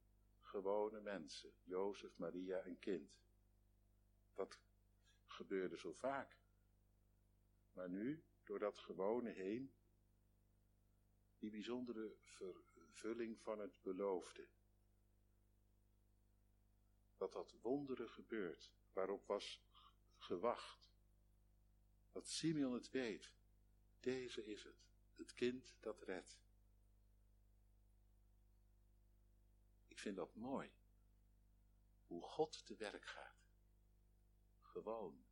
gewone 0.51 0.99
mensen. 0.99 1.51
Jozef, 1.63 2.17
Maria 2.17 2.59
en 2.59 2.79
kind. 2.79 3.11
Dat 4.33 4.59
gebeurde 5.27 5.77
zo 5.77 5.93
vaak. 5.93 6.37
Maar 7.73 7.89
nu, 7.89 8.23
door 8.43 8.59
dat 8.59 8.77
gewone 8.77 9.29
heen, 9.29 9.73
die 11.37 11.49
bijzondere 11.49 12.15
vervulling 12.21 13.39
van 13.41 13.59
het 13.59 13.81
beloofde 13.81 14.47
dat 17.21 17.31
dat 17.31 17.55
wonderen 17.61 18.09
gebeurt, 18.09 18.71
waarop 18.93 19.25
was 19.25 19.61
gewacht. 20.17 20.91
Dat 22.11 22.27
Simeon 22.27 22.73
het 22.73 22.89
weet, 22.89 23.31
deze 23.99 24.45
is 24.45 24.63
het, 24.63 24.89
het 25.15 25.33
kind 25.33 25.75
dat 25.79 26.01
redt. 26.01 26.39
Vind 30.01 30.15
dat 30.15 30.35
mooi, 30.35 30.71
hoe 32.05 32.23
God 32.23 32.65
te 32.65 32.75
werk 32.75 33.05
gaat. 33.05 33.49
Gewoon, 34.61 35.25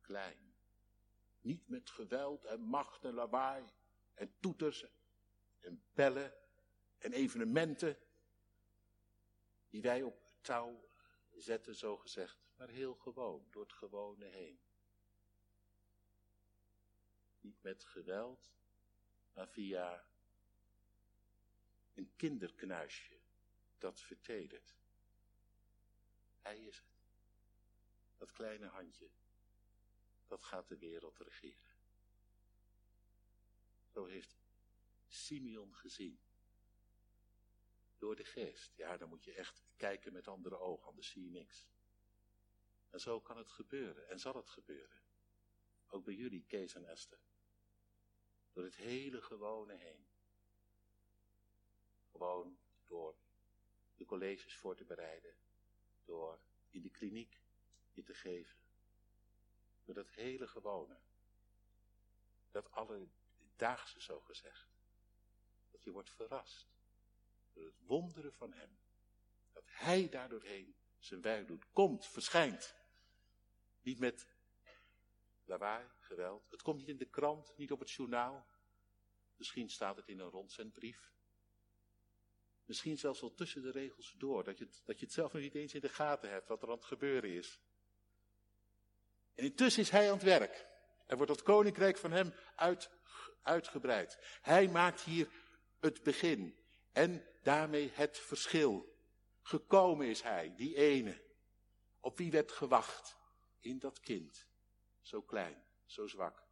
klein, 0.00 0.54
niet 1.40 1.68
met 1.68 1.90
geweld 1.90 2.44
en 2.44 2.60
macht 2.60 3.04
en 3.04 3.14
lawaai 3.14 3.72
en 4.14 4.34
toeters 4.40 4.86
en 5.60 5.84
bellen 5.94 6.34
en 6.98 7.12
evenementen 7.12 7.98
die 9.68 9.82
wij 9.82 10.02
op 10.02 10.30
touw 10.40 10.88
zetten, 11.30 11.74
zo 11.74 11.96
gezegd, 11.96 12.38
maar 12.56 12.68
heel 12.68 12.94
gewoon, 12.94 13.46
door 13.50 13.62
het 13.62 13.72
gewone 13.72 14.26
heen. 14.26 14.60
Niet 17.40 17.62
met 17.62 17.84
geweld, 17.84 18.52
maar 19.32 19.48
via 19.48 20.06
een 21.94 22.12
kinderknuisje 22.16 23.21
dat 23.82 24.00
vertedert. 24.00 24.74
Hij 26.40 26.58
is 26.58 26.78
het. 26.78 27.00
Dat 28.16 28.32
kleine 28.32 28.66
handje, 28.66 29.10
dat 30.26 30.44
gaat 30.44 30.68
de 30.68 30.78
wereld 30.78 31.18
regeren. 31.18 31.76
Zo 33.88 34.04
heeft 34.04 34.36
Simeon 35.08 35.74
gezien 35.74 36.20
door 37.98 38.16
de 38.16 38.24
geest. 38.24 38.76
Ja, 38.76 38.96
dan 38.96 39.08
moet 39.08 39.24
je 39.24 39.32
echt 39.32 39.62
kijken 39.76 40.12
met 40.12 40.28
andere 40.28 40.58
ogen, 40.58 40.86
anders 40.86 41.10
zie 41.10 41.24
je 41.24 41.30
niks. 41.30 41.68
En 42.90 43.00
zo 43.00 43.20
kan 43.20 43.36
het 43.36 43.50
gebeuren 43.50 44.08
en 44.08 44.18
zal 44.18 44.34
het 44.34 44.48
gebeuren. 44.48 45.02
Ook 45.86 46.04
bij 46.04 46.14
jullie, 46.14 46.44
Kees 46.44 46.74
en 46.74 46.84
Esther. 46.84 47.20
Door 48.52 48.64
het 48.64 48.76
hele 48.76 49.22
gewone 49.22 49.74
heen. 49.74 50.06
Gewoon 52.10 52.58
door 52.84 53.21
de 54.02 54.08
colleges 54.08 54.56
voor 54.56 54.76
te 54.76 54.84
bereiden. 54.84 55.34
Door 56.04 56.40
in 56.70 56.82
de 56.82 56.90
kliniek 56.90 57.40
je 57.92 58.02
te 58.02 58.14
geven. 58.14 58.56
Door 59.84 59.94
dat 59.94 60.08
hele 60.08 60.48
gewone. 60.48 60.98
Dat 62.50 62.70
alledaagse 62.70 64.00
zo 64.00 64.20
gezegd. 64.20 64.68
Dat 65.70 65.82
je 65.82 65.90
wordt 65.90 66.10
verrast 66.10 66.70
door 67.52 67.64
het 67.64 67.78
wonderen 67.86 68.32
van 68.32 68.52
hem. 68.52 68.78
Dat 69.52 69.64
hij 69.66 70.08
daardoorheen 70.08 70.74
zijn 70.98 71.20
werk 71.20 71.46
doet. 71.46 71.70
Komt, 71.72 72.06
verschijnt. 72.06 72.76
Niet 73.80 73.98
met 73.98 74.26
lawaai, 75.44 75.88
geweld. 75.98 76.50
Het 76.50 76.62
komt 76.62 76.78
niet 76.78 76.88
in 76.88 76.96
de 76.96 77.10
krant, 77.10 77.56
niet 77.56 77.72
op 77.72 77.78
het 77.78 77.90
journaal. 77.90 78.46
Misschien 79.36 79.70
staat 79.70 79.96
het 79.96 80.08
in 80.08 80.18
een 80.18 80.30
rondzendbrief. 80.30 81.12
Misschien 82.72 82.98
zelfs 82.98 83.20
wel 83.20 83.34
tussen 83.34 83.62
de 83.62 83.70
regels 83.70 84.14
door, 84.18 84.44
dat 84.44 84.58
je, 84.58 84.64
het, 84.64 84.82
dat 84.84 84.98
je 84.98 85.04
het 85.04 85.14
zelf 85.14 85.32
nog 85.32 85.42
niet 85.42 85.54
eens 85.54 85.74
in 85.74 85.80
de 85.80 85.88
gaten 85.88 86.30
hebt 86.30 86.48
wat 86.48 86.62
er 86.62 86.68
aan 86.68 86.74
het 86.74 86.84
gebeuren 86.84 87.30
is. 87.30 87.60
En 89.34 89.44
intussen 89.44 89.82
is 89.82 89.90
hij 89.90 90.06
aan 90.06 90.14
het 90.14 90.22
werk. 90.22 90.66
Er 91.06 91.16
wordt 91.16 91.32
het 91.32 91.42
koninkrijk 91.42 91.96
van 91.96 92.12
hem 92.12 92.34
uit, 92.56 92.90
uitgebreid. 93.42 94.18
Hij 94.42 94.68
maakt 94.68 95.00
hier 95.00 95.28
het 95.80 96.02
begin. 96.02 96.56
En 96.92 97.26
daarmee 97.42 97.90
het 97.94 98.18
verschil. 98.18 98.96
Gekomen 99.42 100.06
is 100.06 100.22
hij, 100.22 100.54
die 100.56 100.76
ene, 100.76 101.22
op 102.00 102.18
wie 102.18 102.30
werd 102.30 102.52
gewacht, 102.52 103.16
in 103.60 103.78
dat 103.78 104.00
kind. 104.00 104.46
Zo 105.00 105.22
klein, 105.22 105.64
zo 105.86 106.06
zwak. 106.06 106.42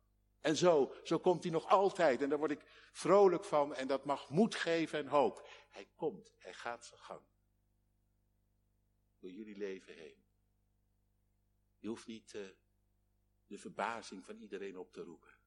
En 0.40 0.56
zo, 0.56 0.94
zo 1.02 1.18
komt 1.18 1.42
hij 1.42 1.52
nog 1.52 1.68
altijd 1.68 2.22
en 2.22 2.28
daar 2.28 2.38
word 2.38 2.50
ik 2.50 2.64
vrolijk 2.92 3.44
van 3.44 3.74
en 3.74 3.86
dat 3.86 4.04
mag 4.04 4.28
moed 4.28 4.54
geven 4.54 4.98
en 4.98 5.06
hoop. 5.06 5.48
Hij 5.70 5.88
komt, 5.94 6.32
hij 6.38 6.54
gaat 6.54 6.86
zijn 6.86 7.00
gang. 7.00 7.22
Door 9.18 9.30
jullie 9.30 9.56
leven 9.56 9.94
heen. 9.94 10.24
Je 11.78 11.88
hoeft 11.88 12.06
niet 12.06 12.34
uh, 12.34 12.48
de 13.46 13.58
verbazing 13.58 14.24
van 14.24 14.36
iedereen 14.36 14.78
op 14.78 14.92
te 14.92 15.00
roepen. 15.00 15.38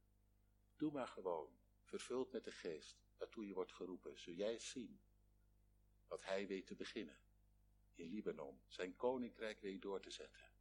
Doe 0.76 0.92
maar 0.92 1.08
gewoon, 1.08 1.60
vervuld 1.84 2.32
met 2.32 2.44
de 2.44 2.52
geest, 2.52 2.98
waartoe 3.18 3.48
je 3.48 3.54
wordt 3.54 3.74
geroepen. 3.74 4.20
Zul 4.20 4.34
jij 4.34 4.60
zien 4.60 5.00
wat 6.08 6.24
hij 6.24 6.48
weet 6.48 6.68
te 6.68 6.76
beginnen. 6.76 7.18
In 7.94 8.10
Libanon, 8.10 8.62
zijn 8.68 8.96
koninkrijk 8.96 9.62
weet 9.62 9.82
door 9.82 10.02
te 10.02 10.12
zetten. 10.12 10.52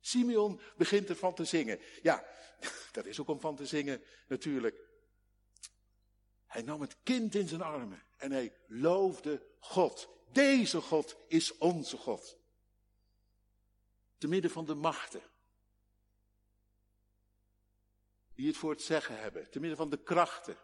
Simeon 0.00 0.60
begint 0.76 1.08
ervan 1.08 1.34
te 1.34 1.44
zingen. 1.44 1.80
Ja, 2.02 2.26
dat 2.92 3.06
is 3.06 3.20
ook 3.20 3.28
om 3.28 3.40
van 3.40 3.56
te 3.56 3.66
zingen 3.66 4.02
natuurlijk. 4.26 4.87
Hij 6.48 6.62
nam 6.62 6.80
het 6.80 6.96
kind 7.02 7.34
in 7.34 7.48
zijn 7.48 7.62
armen 7.62 8.02
en 8.16 8.32
hij 8.32 8.56
loofde 8.66 9.46
God. 9.58 10.08
Deze 10.32 10.80
God 10.80 11.16
is 11.26 11.58
onze 11.58 11.96
God. 11.96 12.38
Te 14.18 14.28
midden 14.28 14.50
van 14.50 14.64
de 14.66 14.74
machten. 14.74 15.22
Die 18.34 18.46
het 18.46 18.56
voor 18.56 18.70
het 18.70 18.82
zeggen 18.82 19.20
hebben. 19.20 19.50
Te 19.50 19.60
midden 19.60 19.78
van 19.78 19.90
de 19.90 20.02
krachten. 20.02 20.56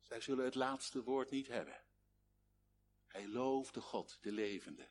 Zij 0.00 0.20
zullen 0.20 0.44
het 0.44 0.54
laatste 0.54 1.02
woord 1.02 1.30
niet 1.30 1.48
hebben. 1.48 1.82
Hij 3.06 3.28
loofde 3.28 3.80
God, 3.80 4.18
de 4.20 4.32
levende. 4.32 4.88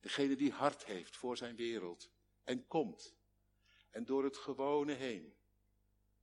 Degene 0.00 0.36
die 0.36 0.52
hart 0.52 0.84
heeft 0.84 1.16
voor 1.16 1.36
zijn 1.36 1.56
wereld. 1.56 2.10
En 2.44 2.66
komt. 2.66 3.14
En 3.90 4.04
door 4.04 4.24
het 4.24 4.36
gewone 4.36 4.92
heen 4.92 5.34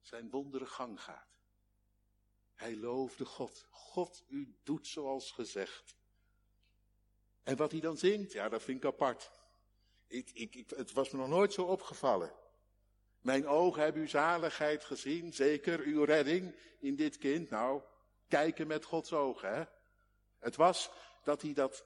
zijn 0.00 0.30
wondere 0.30 0.66
gang 0.66 1.02
gaat. 1.02 1.37
Hij 2.58 2.76
loofde 2.76 3.24
God. 3.24 3.66
God, 3.70 4.24
u 4.28 4.54
doet 4.62 4.86
zoals 4.86 5.30
gezegd. 5.30 5.96
En 7.42 7.56
wat 7.56 7.70
hij 7.70 7.80
dan 7.80 7.96
zingt, 7.96 8.32
ja, 8.32 8.48
dat 8.48 8.62
vind 8.62 8.76
ik 8.76 8.84
apart. 8.84 9.30
Ik, 10.06 10.30
ik, 10.32 10.54
ik, 10.54 10.70
het 10.70 10.92
was 10.92 11.10
me 11.10 11.18
nog 11.18 11.28
nooit 11.28 11.52
zo 11.52 11.62
opgevallen. 11.62 12.32
Mijn 13.20 13.46
ogen 13.46 13.82
hebben 13.82 14.02
uw 14.02 14.08
zaligheid 14.08 14.84
gezien, 14.84 15.32
zeker 15.32 15.80
uw 15.80 16.04
redding 16.04 16.54
in 16.78 16.96
dit 16.96 17.18
kind. 17.18 17.50
Nou, 17.50 17.82
kijken 18.28 18.66
met 18.66 18.84
Gods 18.84 19.12
ogen, 19.12 19.54
hè. 19.54 19.64
Het 20.38 20.56
was 20.56 20.90
dat 21.22 21.42
hij 21.42 21.52
dat 21.52 21.84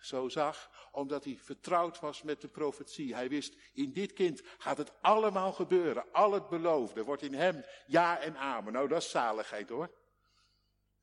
zo 0.00 0.28
zag, 0.28 0.70
omdat 0.92 1.24
hij 1.24 1.38
vertrouwd 1.42 2.00
was 2.00 2.22
met 2.22 2.40
de 2.40 2.48
profetie. 2.48 3.14
Hij 3.14 3.28
wist, 3.28 3.56
in 3.72 3.92
dit 3.92 4.12
kind 4.12 4.42
gaat 4.58 4.78
het 4.78 4.92
allemaal 5.00 5.52
gebeuren. 5.52 6.12
Al 6.12 6.32
het 6.32 6.48
beloofde 6.48 7.04
wordt 7.04 7.22
in 7.22 7.34
hem 7.34 7.64
ja 7.86 8.20
en 8.20 8.36
amen. 8.36 8.72
Nou, 8.72 8.88
dat 8.88 9.02
is 9.02 9.10
zaligheid 9.10 9.68
hoor. 9.68 9.90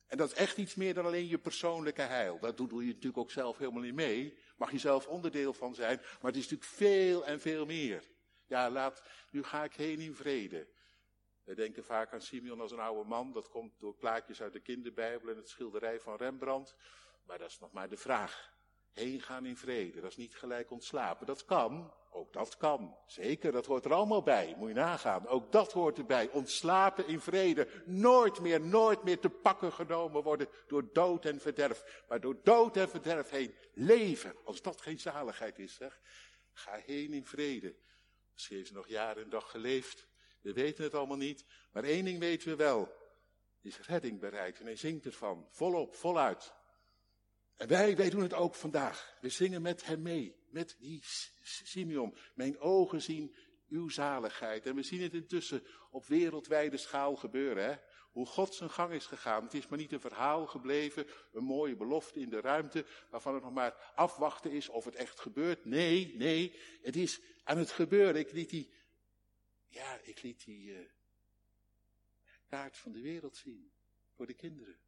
En 0.06 0.16
dat 0.16 0.30
is 0.30 0.36
echt 0.36 0.56
iets 0.56 0.74
meer 0.74 0.94
dan 0.94 1.06
alleen 1.06 1.28
je 1.28 1.38
persoonlijke 1.38 2.02
heil. 2.02 2.38
Dat 2.38 2.56
doe 2.56 2.80
je 2.80 2.86
natuurlijk 2.86 3.18
ook 3.18 3.30
zelf 3.30 3.58
helemaal 3.58 3.82
niet 3.82 3.94
mee. 3.94 4.38
Mag 4.56 4.70
je 4.70 4.78
zelf 4.78 5.06
onderdeel 5.06 5.52
van 5.52 5.74
zijn. 5.74 5.96
Maar 5.96 6.32
het 6.32 6.36
is 6.36 6.48
natuurlijk 6.48 6.70
veel 6.70 7.26
en 7.26 7.40
veel 7.40 7.66
meer. 7.66 8.02
Ja, 8.46 8.70
laat, 8.70 9.02
nu 9.30 9.42
ga 9.42 9.64
ik 9.64 9.74
heen 9.74 10.00
in 10.00 10.14
vrede. 10.14 10.68
We 11.44 11.54
denken 11.54 11.84
vaak 11.84 12.12
aan 12.12 12.20
Simeon 12.20 12.60
als 12.60 12.72
een 12.72 12.78
oude 12.78 13.08
man. 13.08 13.32
Dat 13.32 13.48
komt 13.48 13.80
door 13.80 13.94
plaatjes 13.94 14.42
uit 14.42 14.52
de 14.52 14.60
kinderbijbel 14.60 15.30
en 15.30 15.36
het 15.36 15.48
schilderij 15.48 16.00
van 16.00 16.16
Rembrandt. 16.16 16.76
Maar 17.26 17.38
dat 17.38 17.50
is 17.50 17.58
nog 17.58 17.72
maar 17.72 17.88
de 17.88 17.96
vraag. 17.96 18.54
Heen 18.92 19.20
gaan 19.20 19.46
in 19.46 19.56
vrede, 19.56 20.00
dat 20.00 20.10
is 20.10 20.16
niet 20.16 20.36
gelijk 20.36 20.70
ontslapen. 20.70 21.26
Dat 21.26 21.44
kan, 21.44 21.94
ook 22.16 22.32
dat 22.32 22.56
kan. 22.56 22.96
Zeker, 23.06 23.52
dat 23.52 23.66
hoort 23.66 23.84
er 23.84 23.92
allemaal 23.92 24.22
bij. 24.22 24.54
Moet 24.58 24.68
je 24.68 24.74
nagaan. 24.74 25.26
Ook 25.26 25.52
dat 25.52 25.72
hoort 25.72 25.98
erbij. 25.98 26.30
Ontslapen 26.30 27.06
in 27.06 27.20
vrede. 27.20 27.68
Nooit 27.84 28.40
meer, 28.40 28.60
nooit 28.60 29.02
meer 29.02 29.18
te 29.18 29.28
pakken 29.28 29.72
genomen 29.72 30.22
worden 30.22 30.48
door 30.66 30.92
dood 30.92 31.24
en 31.24 31.40
verderf. 31.40 32.04
Maar 32.08 32.20
door 32.20 32.38
dood 32.42 32.76
en 32.76 32.88
verderf 32.88 33.30
heen 33.30 33.54
leven. 33.74 34.34
Als 34.44 34.62
dat 34.62 34.80
geen 34.80 34.98
zaligheid 34.98 35.58
is, 35.58 35.74
zeg. 35.74 36.00
Ga 36.52 36.80
heen 36.86 37.12
in 37.12 37.26
vrede. 37.26 37.76
Misschien 38.32 38.56
heeft 38.56 38.68
ze 38.68 38.74
nog 38.74 38.88
jaren 38.88 39.22
en 39.22 39.30
dag 39.30 39.50
geleefd. 39.50 40.06
We 40.40 40.52
weten 40.52 40.84
het 40.84 40.94
allemaal 40.94 41.16
niet. 41.16 41.44
Maar 41.72 41.84
één 41.84 42.04
ding 42.04 42.18
weten 42.18 42.48
we 42.48 42.56
wel. 42.56 42.92
Is 43.60 43.80
redding 43.80 44.20
bereikt. 44.20 44.58
En 44.58 44.64
hij 44.66 44.76
zingt 44.76 45.04
ervan. 45.04 45.46
Volop, 45.50 45.94
voluit. 45.94 46.54
En 47.56 47.68
wij, 47.68 47.96
wij 47.96 48.10
doen 48.10 48.22
het 48.22 48.34
ook 48.34 48.54
vandaag. 48.54 49.16
We 49.20 49.28
zingen 49.28 49.62
met 49.62 49.86
hem 49.86 50.02
mee, 50.02 50.36
met 50.56 50.76
die 50.78 51.00
Simeon. 51.42 52.16
Mijn 52.34 52.58
ogen 52.58 53.02
zien 53.02 53.34
uw 53.68 53.88
zaligheid. 53.88 54.66
En 54.66 54.74
we 54.74 54.82
zien 54.82 55.02
het 55.02 55.14
intussen 55.14 55.62
op 55.90 56.06
wereldwijde 56.06 56.76
schaal 56.76 57.16
gebeuren. 57.16 57.64
Hè? 57.64 57.76
Hoe 58.12 58.26
God 58.26 58.54
zijn 58.54 58.70
gang 58.70 58.92
is 58.92 59.06
gegaan. 59.06 59.44
Het 59.44 59.54
is 59.54 59.66
maar 59.66 59.78
niet 59.78 59.92
een 59.92 60.00
verhaal 60.00 60.46
gebleven, 60.46 61.06
een 61.32 61.44
mooie 61.44 61.76
belofte 61.76 62.20
in 62.20 62.28
de 62.28 62.40
ruimte, 62.40 62.86
waarvan 63.10 63.34
het 63.34 63.42
nog 63.42 63.52
maar 63.52 63.92
afwachten 63.94 64.50
is 64.50 64.68
of 64.68 64.84
het 64.84 64.94
echt 64.94 65.20
gebeurt. 65.20 65.64
Nee, 65.64 66.16
nee, 66.16 66.58
het 66.82 66.96
is 66.96 67.20
aan 67.44 67.58
het 67.58 67.70
gebeuren. 67.70 68.20
Ik 68.20 68.32
liet 68.32 68.50
die, 68.50 68.72
ja, 69.68 69.98
ik 70.02 70.22
liet 70.22 70.44
die 70.44 70.70
uh, 70.70 70.88
kaart 72.46 72.76
van 72.76 72.92
de 72.92 73.00
wereld 73.00 73.36
zien 73.36 73.72
voor 74.14 74.26
de 74.26 74.34
kinderen. 74.34 74.78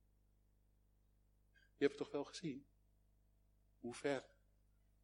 Je 1.76 1.84
hebt 1.84 1.98
het 1.98 2.02
toch 2.02 2.12
wel 2.12 2.24
gezien? 2.24 2.66
Hoe 3.78 3.94
ver 3.94 4.24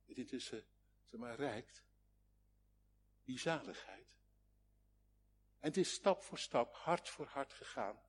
het 0.06 0.16
intussen, 0.16 0.64
zeg 1.04 1.20
maar, 1.20 1.34
reikt. 1.34 1.82
Die 3.24 3.38
zaligheid. 3.38 4.14
En 5.58 5.68
het 5.68 5.76
is 5.76 5.92
stap 5.92 6.22
voor 6.22 6.38
stap, 6.38 6.74
hart 6.74 7.08
voor 7.08 7.26
hart 7.26 7.52
gegaan. 7.52 8.00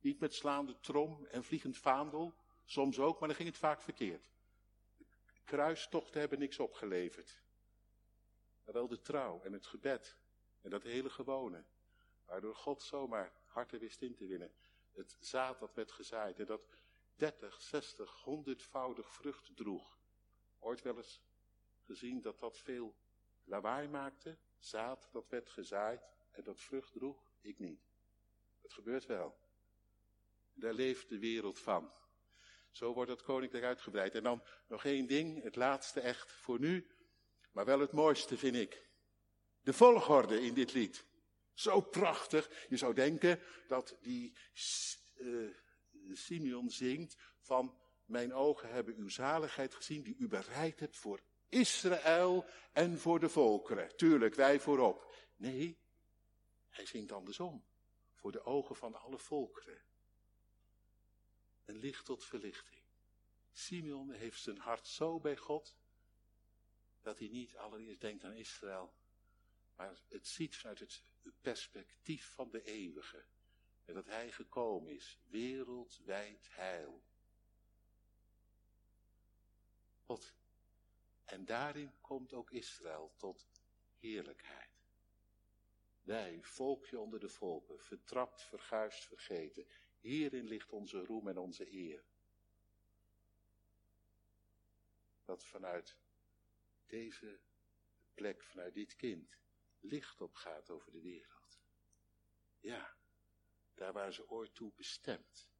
Niet 0.00 0.20
met 0.20 0.34
slaande 0.34 0.80
trom 0.80 1.26
en 1.26 1.44
vliegend 1.44 1.78
vaandel, 1.78 2.34
soms 2.64 2.98
ook, 2.98 3.18
maar 3.18 3.28
dan 3.28 3.36
ging 3.36 3.48
het 3.48 3.58
vaak 3.58 3.80
verkeerd. 3.80 4.30
Kruistochten 5.44 6.20
hebben 6.20 6.38
niks 6.38 6.58
opgeleverd. 6.58 7.42
Maar 8.64 8.74
wel 8.74 8.88
de 8.88 9.00
trouw 9.00 9.42
en 9.42 9.52
het 9.52 9.66
gebed 9.66 10.18
en 10.60 10.70
dat 10.70 10.82
hele 10.82 11.10
gewone. 11.10 11.64
Waardoor 12.24 12.54
God 12.54 12.82
zomaar 12.82 13.32
harten 13.44 13.78
wist 13.78 14.02
in 14.02 14.14
te 14.14 14.26
winnen. 14.26 14.52
Het 14.92 15.16
zaad 15.20 15.60
dat 15.60 15.74
werd 15.74 15.92
gezaaid 15.92 16.38
en 16.38 16.46
dat 16.46 16.68
30, 17.14 17.60
60, 17.60 18.24
100voudig 18.24 19.06
vrucht 19.06 19.56
droeg. 19.56 19.98
Ooit 20.58 20.82
wel 20.82 20.96
eens 20.96 21.20
gezien 21.92 22.20
dat 22.20 22.38
dat 22.38 22.58
veel 22.58 22.96
lawaai 23.44 23.88
maakte? 23.88 24.38
Zaad 24.58 25.08
dat 25.12 25.28
werd 25.28 25.48
gezaaid 25.48 26.02
en 26.30 26.44
dat 26.44 26.60
vrucht 26.60 26.92
droeg? 26.92 27.32
Ik 27.40 27.58
niet. 27.58 27.80
Het 28.60 28.72
gebeurt 28.72 29.06
wel. 29.06 29.36
Daar 30.52 30.72
leeft 30.74 31.08
de 31.08 31.18
wereld 31.18 31.58
van. 31.58 31.92
Zo 32.70 32.92
wordt 32.92 33.10
het 33.10 33.22
koninkrijk 33.22 33.64
uitgebreid. 33.64 34.14
En 34.14 34.22
dan 34.22 34.42
nog 34.68 34.84
één 34.84 35.06
ding, 35.06 35.42
het 35.42 35.56
laatste 35.56 36.00
echt 36.00 36.32
voor 36.32 36.60
nu, 36.60 36.90
maar 37.52 37.64
wel 37.64 37.80
het 37.80 37.92
mooiste 37.92 38.38
vind 38.38 38.56
ik. 38.56 38.90
De 39.60 39.72
volgorde 39.72 40.40
in 40.40 40.54
dit 40.54 40.72
lied. 40.72 41.06
Zo 41.54 41.80
prachtig. 41.80 42.66
Je 42.68 42.76
zou 42.76 42.94
denken 42.94 43.40
dat 43.68 43.96
die 44.00 44.38
uh, 45.16 45.54
Simeon 46.12 46.70
zingt 46.70 47.16
van 47.38 47.80
mijn 48.04 48.32
ogen 48.32 48.68
hebben 48.68 48.96
uw 48.96 49.08
zaligheid 49.08 49.74
gezien 49.74 50.02
die 50.02 50.16
u 50.18 50.28
bereid 50.28 50.80
hebt 50.80 50.96
voor 50.96 51.22
Israël 51.52 52.44
en 52.72 52.98
voor 52.98 53.20
de 53.20 53.28
volkeren. 53.28 53.96
Tuurlijk, 53.96 54.34
wij 54.34 54.60
voorop. 54.60 55.14
Nee, 55.36 55.78
hij 56.68 56.86
zingt 56.86 57.12
andersom. 57.12 57.64
Voor 58.14 58.32
de 58.32 58.44
ogen 58.44 58.76
van 58.76 58.94
alle 58.94 59.18
volkeren. 59.18 59.82
Een 61.64 61.76
licht 61.76 62.04
tot 62.04 62.24
verlichting. 62.24 62.82
Simeon 63.52 64.10
heeft 64.10 64.40
zijn 64.40 64.58
hart 64.58 64.86
zo 64.86 65.20
bij 65.20 65.36
God, 65.36 65.76
dat 67.00 67.18
hij 67.18 67.28
niet 67.28 67.56
allereerst 67.56 68.00
denkt 68.00 68.24
aan 68.24 68.34
Israël, 68.34 68.94
maar 69.76 70.00
het 70.08 70.26
ziet 70.26 70.56
vanuit 70.56 70.78
het 70.78 71.02
perspectief 71.40 72.32
van 72.34 72.50
de 72.50 72.62
eeuwige. 72.62 73.24
En 73.84 73.94
dat 73.94 74.06
hij 74.06 74.32
gekomen 74.32 74.92
is, 74.92 75.18
wereldwijd 75.28 76.48
heil. 76.50 77.02
God. 80.04 80.34
En 81.32 81.44
daarin 81.44 82.00
komt 82.00 82.32
ook 82.32 82.50
Israël 82.50 83.12
tot 83.16 83.48
heerlijkheid. 83.98 84.84
Wij, 86.02 86.42
volkje 86.42 86.98
onder 86.98 87.20
de 87.20 87.28
volken, 87.28 87.80
vertrapt, 87.80 88.42
verguisd, 88.42 89.04
vergeten. 89.04 89.66
Hierin 90.00 90.44
ligt 90.44 90.72
onze 90.72 91.04
roem 91.04 91.28
en 91.28 91.38
onze 91.38 91.72
eer. 91.72 92.04
Dat 95.24 95.44
vanuit 95.44 95.96
deze 96.86 97.40
plek, 98.14 98.42
vanuit 98.44 98.74
dit 98.74 98.96
kind, 98.96 99.38
licht 99.80 100.20
opgaat 100.20 100.70
over 100.70 100.92
de 100.92 101.00
wereld. 101.00 101.60
Ja, 102.60 102.96
daar 103.74 103.92
waren 103.92 104.14
ze 104.14 104.28
ooit 104.28 104.54
toe 104.54 104.72
bestemd. 104.74 105.50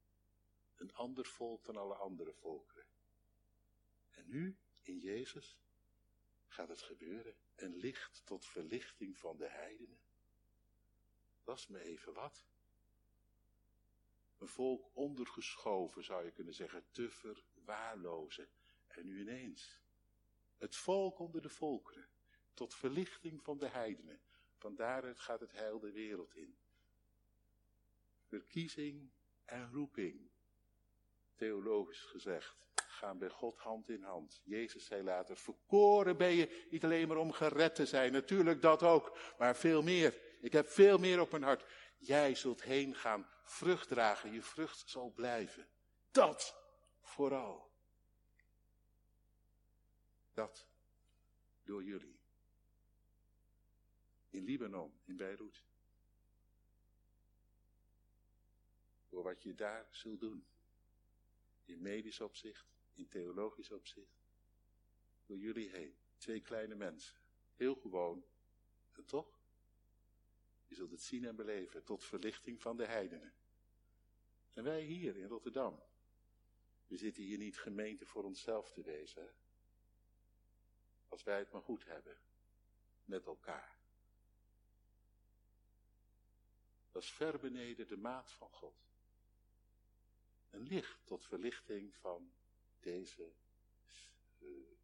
Een 0.76 0.92
ander 0.92 1.26
volk 1.26 1.64
dan 1.64 1.76
alle 1.76 1.94
andere 1.94 2.34
volkeren. 2.34 2.86
En 4.10 4.28
nu, 4.28 4.58
in 4.82 4.98
Jezus, 4.98 5.61
gaat 6.52 6.68
het 6.68 6.82
gebeuren. 6.82 7.36
Een 7.56 7.76
licht 7.76 8.22
tot 8.24 8.46
verlichting 8.46 9.18
van 9.18 9.36
de 9.36 9.48
heidenen. 9.48 10.00
Dat 11.44 11.58
is 11.58 11.66
me 11.66 11.80
even 11.80 12.12
wat. 12.12 12.46
Een 14.38 14.48
volk 14.48 14.90
ondergeschoven, 14.92 16.04
zou 16.04 16.24
je 16.24 16.32
kunnen 16.32 16.54
zeggen, 16.54 16.84
te 16.90 17.10
verwaarlozen. 17.10 18.50
En 18.86 19.06
nu 19.06 19.20
ineens. 19.20 19.80
Het 20.56 20.76
volk 20.76 21.18
onder 21.18 21.42
de 21.42 21.50
volkeren. 21.50 22.08
Tot 22.54 22.74
verlichting 22.74 23.42
van 23.42 23.58
de 23.58 23.68
heidenen. 23.68 24.22
Van 24.56 24.74
daaruit 24.74 25.20
gaat 25.20 25.40
het 25.40 25.52
heil 25.52 25.78
de 25.78 25.92
wereld 25.92 26.34
in 26.34 26.58
verkiezing 28.32 29.10
en 29.44 29.70
roeping. 29.72 30.30
Theologisch 31.34 32.02
gezegd. 32.02 32.71
Gaan 33.02 33.18
bij 33.18 33.28
God 33.28 33.58
hand 33.58 33.88
in 33.88 34.02
hand. 34.02 34.40
Jezus 34.44 34.84
zei 34.84 35.02
later, 35.02 35.36
verkoren 35.36 36.16
ben 36.16 36.32
je 36.32 36.66
niet 36.70 36.84
alleen 36.84 37.08
maar 37.08 37.16
om 37.16 37.32
gered 37.32 37.74
te 37.74 37.86
zijn, 37.86 38.12
natuurlijk 38.12 38.62
dat 38.62 38.82
ook, 38.82 39.18
maar 39.38 39.56
veel 39.56 39.82
meer. 39.82 40.20
Ik 40.40 40.52
heb 40.52 40.68
veel 40.68 40.98
meer 40.98 41.20
op 41.20 41.30
mijn 41.30 41.42
hart. 41.42 41.64
Jij 41.98 42.34
zult 42.34 42.62
heen 42.62 42.94
gaan, 42.94 43.28
vrucht 43.44 43.88
dragen, 43.88 44.32
je 44.32 44.42
vrucht 44.42 44.90
zal 44.90 45.10
blijven. 45.10 45.68
Dat 46.10 46.56
vooral. 47.00 47.70
Dat 50.32 50.66
door 51.62 51.84
jullie. 51.84 52.20
In 54.30 54.44
Libanon, 54.44 55.00
in 55.04 55.16
Beirut. 55.16 55.64
Door 59.08 59.22
wat 59.22 59.42
je 59.42 59.54
daar 59.54 59.88
zult 59.90 60.20
doen. 60.20 60.46
In 61.64 61.82
medisch 61.82 62.20
opzicht, 62.20 62.72
in 62.94 63.08
theologisch 63.08 63.70
opzicht. 63.70 64.22
Door 65.26 65.38
jullie 65.38 65.70
heen. 65.70 65.96
Twee 66.16 66.40
kleine 66.40 66.74
mensen. 66.74 67.16
Heel 67.54 67.74
gewoon. 67.74 68.24
En 68.92 69.04
toch? 69.04 69.40
Je 70.66 70.74
zult 70.74 70.90
het 70.90 71.02
zien 71.02 71.24
en 71.24 71.36
beleven 71.36 71.84
tot 71.84 72.04
verlichting 72.04 72.60
van 72.60 72.76
de 72.76 72.86
heidenen. 72.86 73.34
En 74.52 74.64
wij 74.64 74.82
hier 74.82 75.16
in 75.16 75.26
Rotterdam. 75.26 75.82
We 76.86 76.96
zitten 76.96 77.22
hier 77.22 77.38
niet 77.38 77.58
gemeente 77.58 78.06
voor 78.06 78.24
onszelf 78.24 78.70
te 78.70 78.82
wezen. 78.82 79.34
Als 81.08 81.22
wij 81.22 81.38
het 81.38 81.52
maar 81.52 81.62
goed 81.62 81.84
hebben. 81.84 82.18
Met 83.04 83.26
elkaar. 83.26 83.78
Dat 86.90 87.02
is 87.02 87.12
ver 87.12 87.38
beneden 87.38 87.88
de 87.88 87.96
maat 87.96 88.30
van 88.30 88.50
God. 88.50 88.90
Een 90.50 90.62
licht 90.62 91.06
tot 91.06 91.26
verlichting 91.26 91.94
van 91.94 92.32
deze 92.82 93.32
uh, 94.38 94.76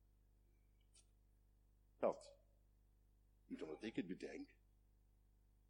dat. 1.97 2.37
Niet 3.47 3.63
omdat 3.63 3.83
ik 3.83 3.97
het 3.97 4.07
bedenk, 4.07 4.55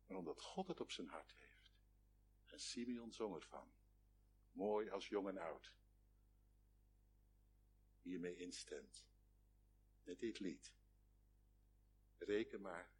maar 0.06 0.16
omdat 0.16 0.40
God 0.40 0.66
het 0.66 0.80
op 0.80 0.90
zijn 0.90 1.08
hart 1.08 1.32
heeft. 1.32 1.72
En 2.46 2.60
Simeon 2.60 3.12
zong 3.12 3.34
ervan. 3.34 3.72
Mooi 4.52 4.90
als 4.90 5.08
jong 5.08 5.28
en 5.28 5.38
oud. 5.38 5.72
Hiermee 8.02 8.36
instemt. 8.36 9.06
Met 10.02 10.18
dit 10.18 10.38
lied. 10.38 10.72
Reken 12.18 12.60
maar 12.60 12.90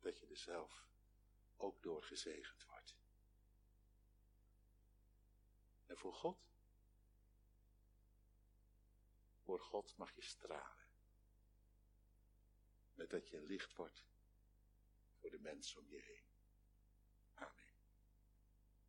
dat 0.00 0.18
je 0.18 0.26
er 0.26 0.36
zelf 0.36 0.88
ook 1.56 1.82
door 1.82 2.02
gezegend 2.02 2.64
wordt. 2.64 2.96
En 5.86 5.98
voor 5.98 6.14
God? 6.14 6.49
Voor 9.50 9.60
God 9.60 9.96
mag 9.96 10.14
je 10.14 10.22
stralen. 10.22 10.88
Met 12.94 13.10
dat 13.10 13.28
je 13.28 13.40
licht 13.40 13.74
wordt 13.74 14.04
voor 15.14 15.30
de 15.30 15.38
mensen 15.38 15.80
om 15.80 15.88
je 15.88 16.00
heen. 16.00 16.29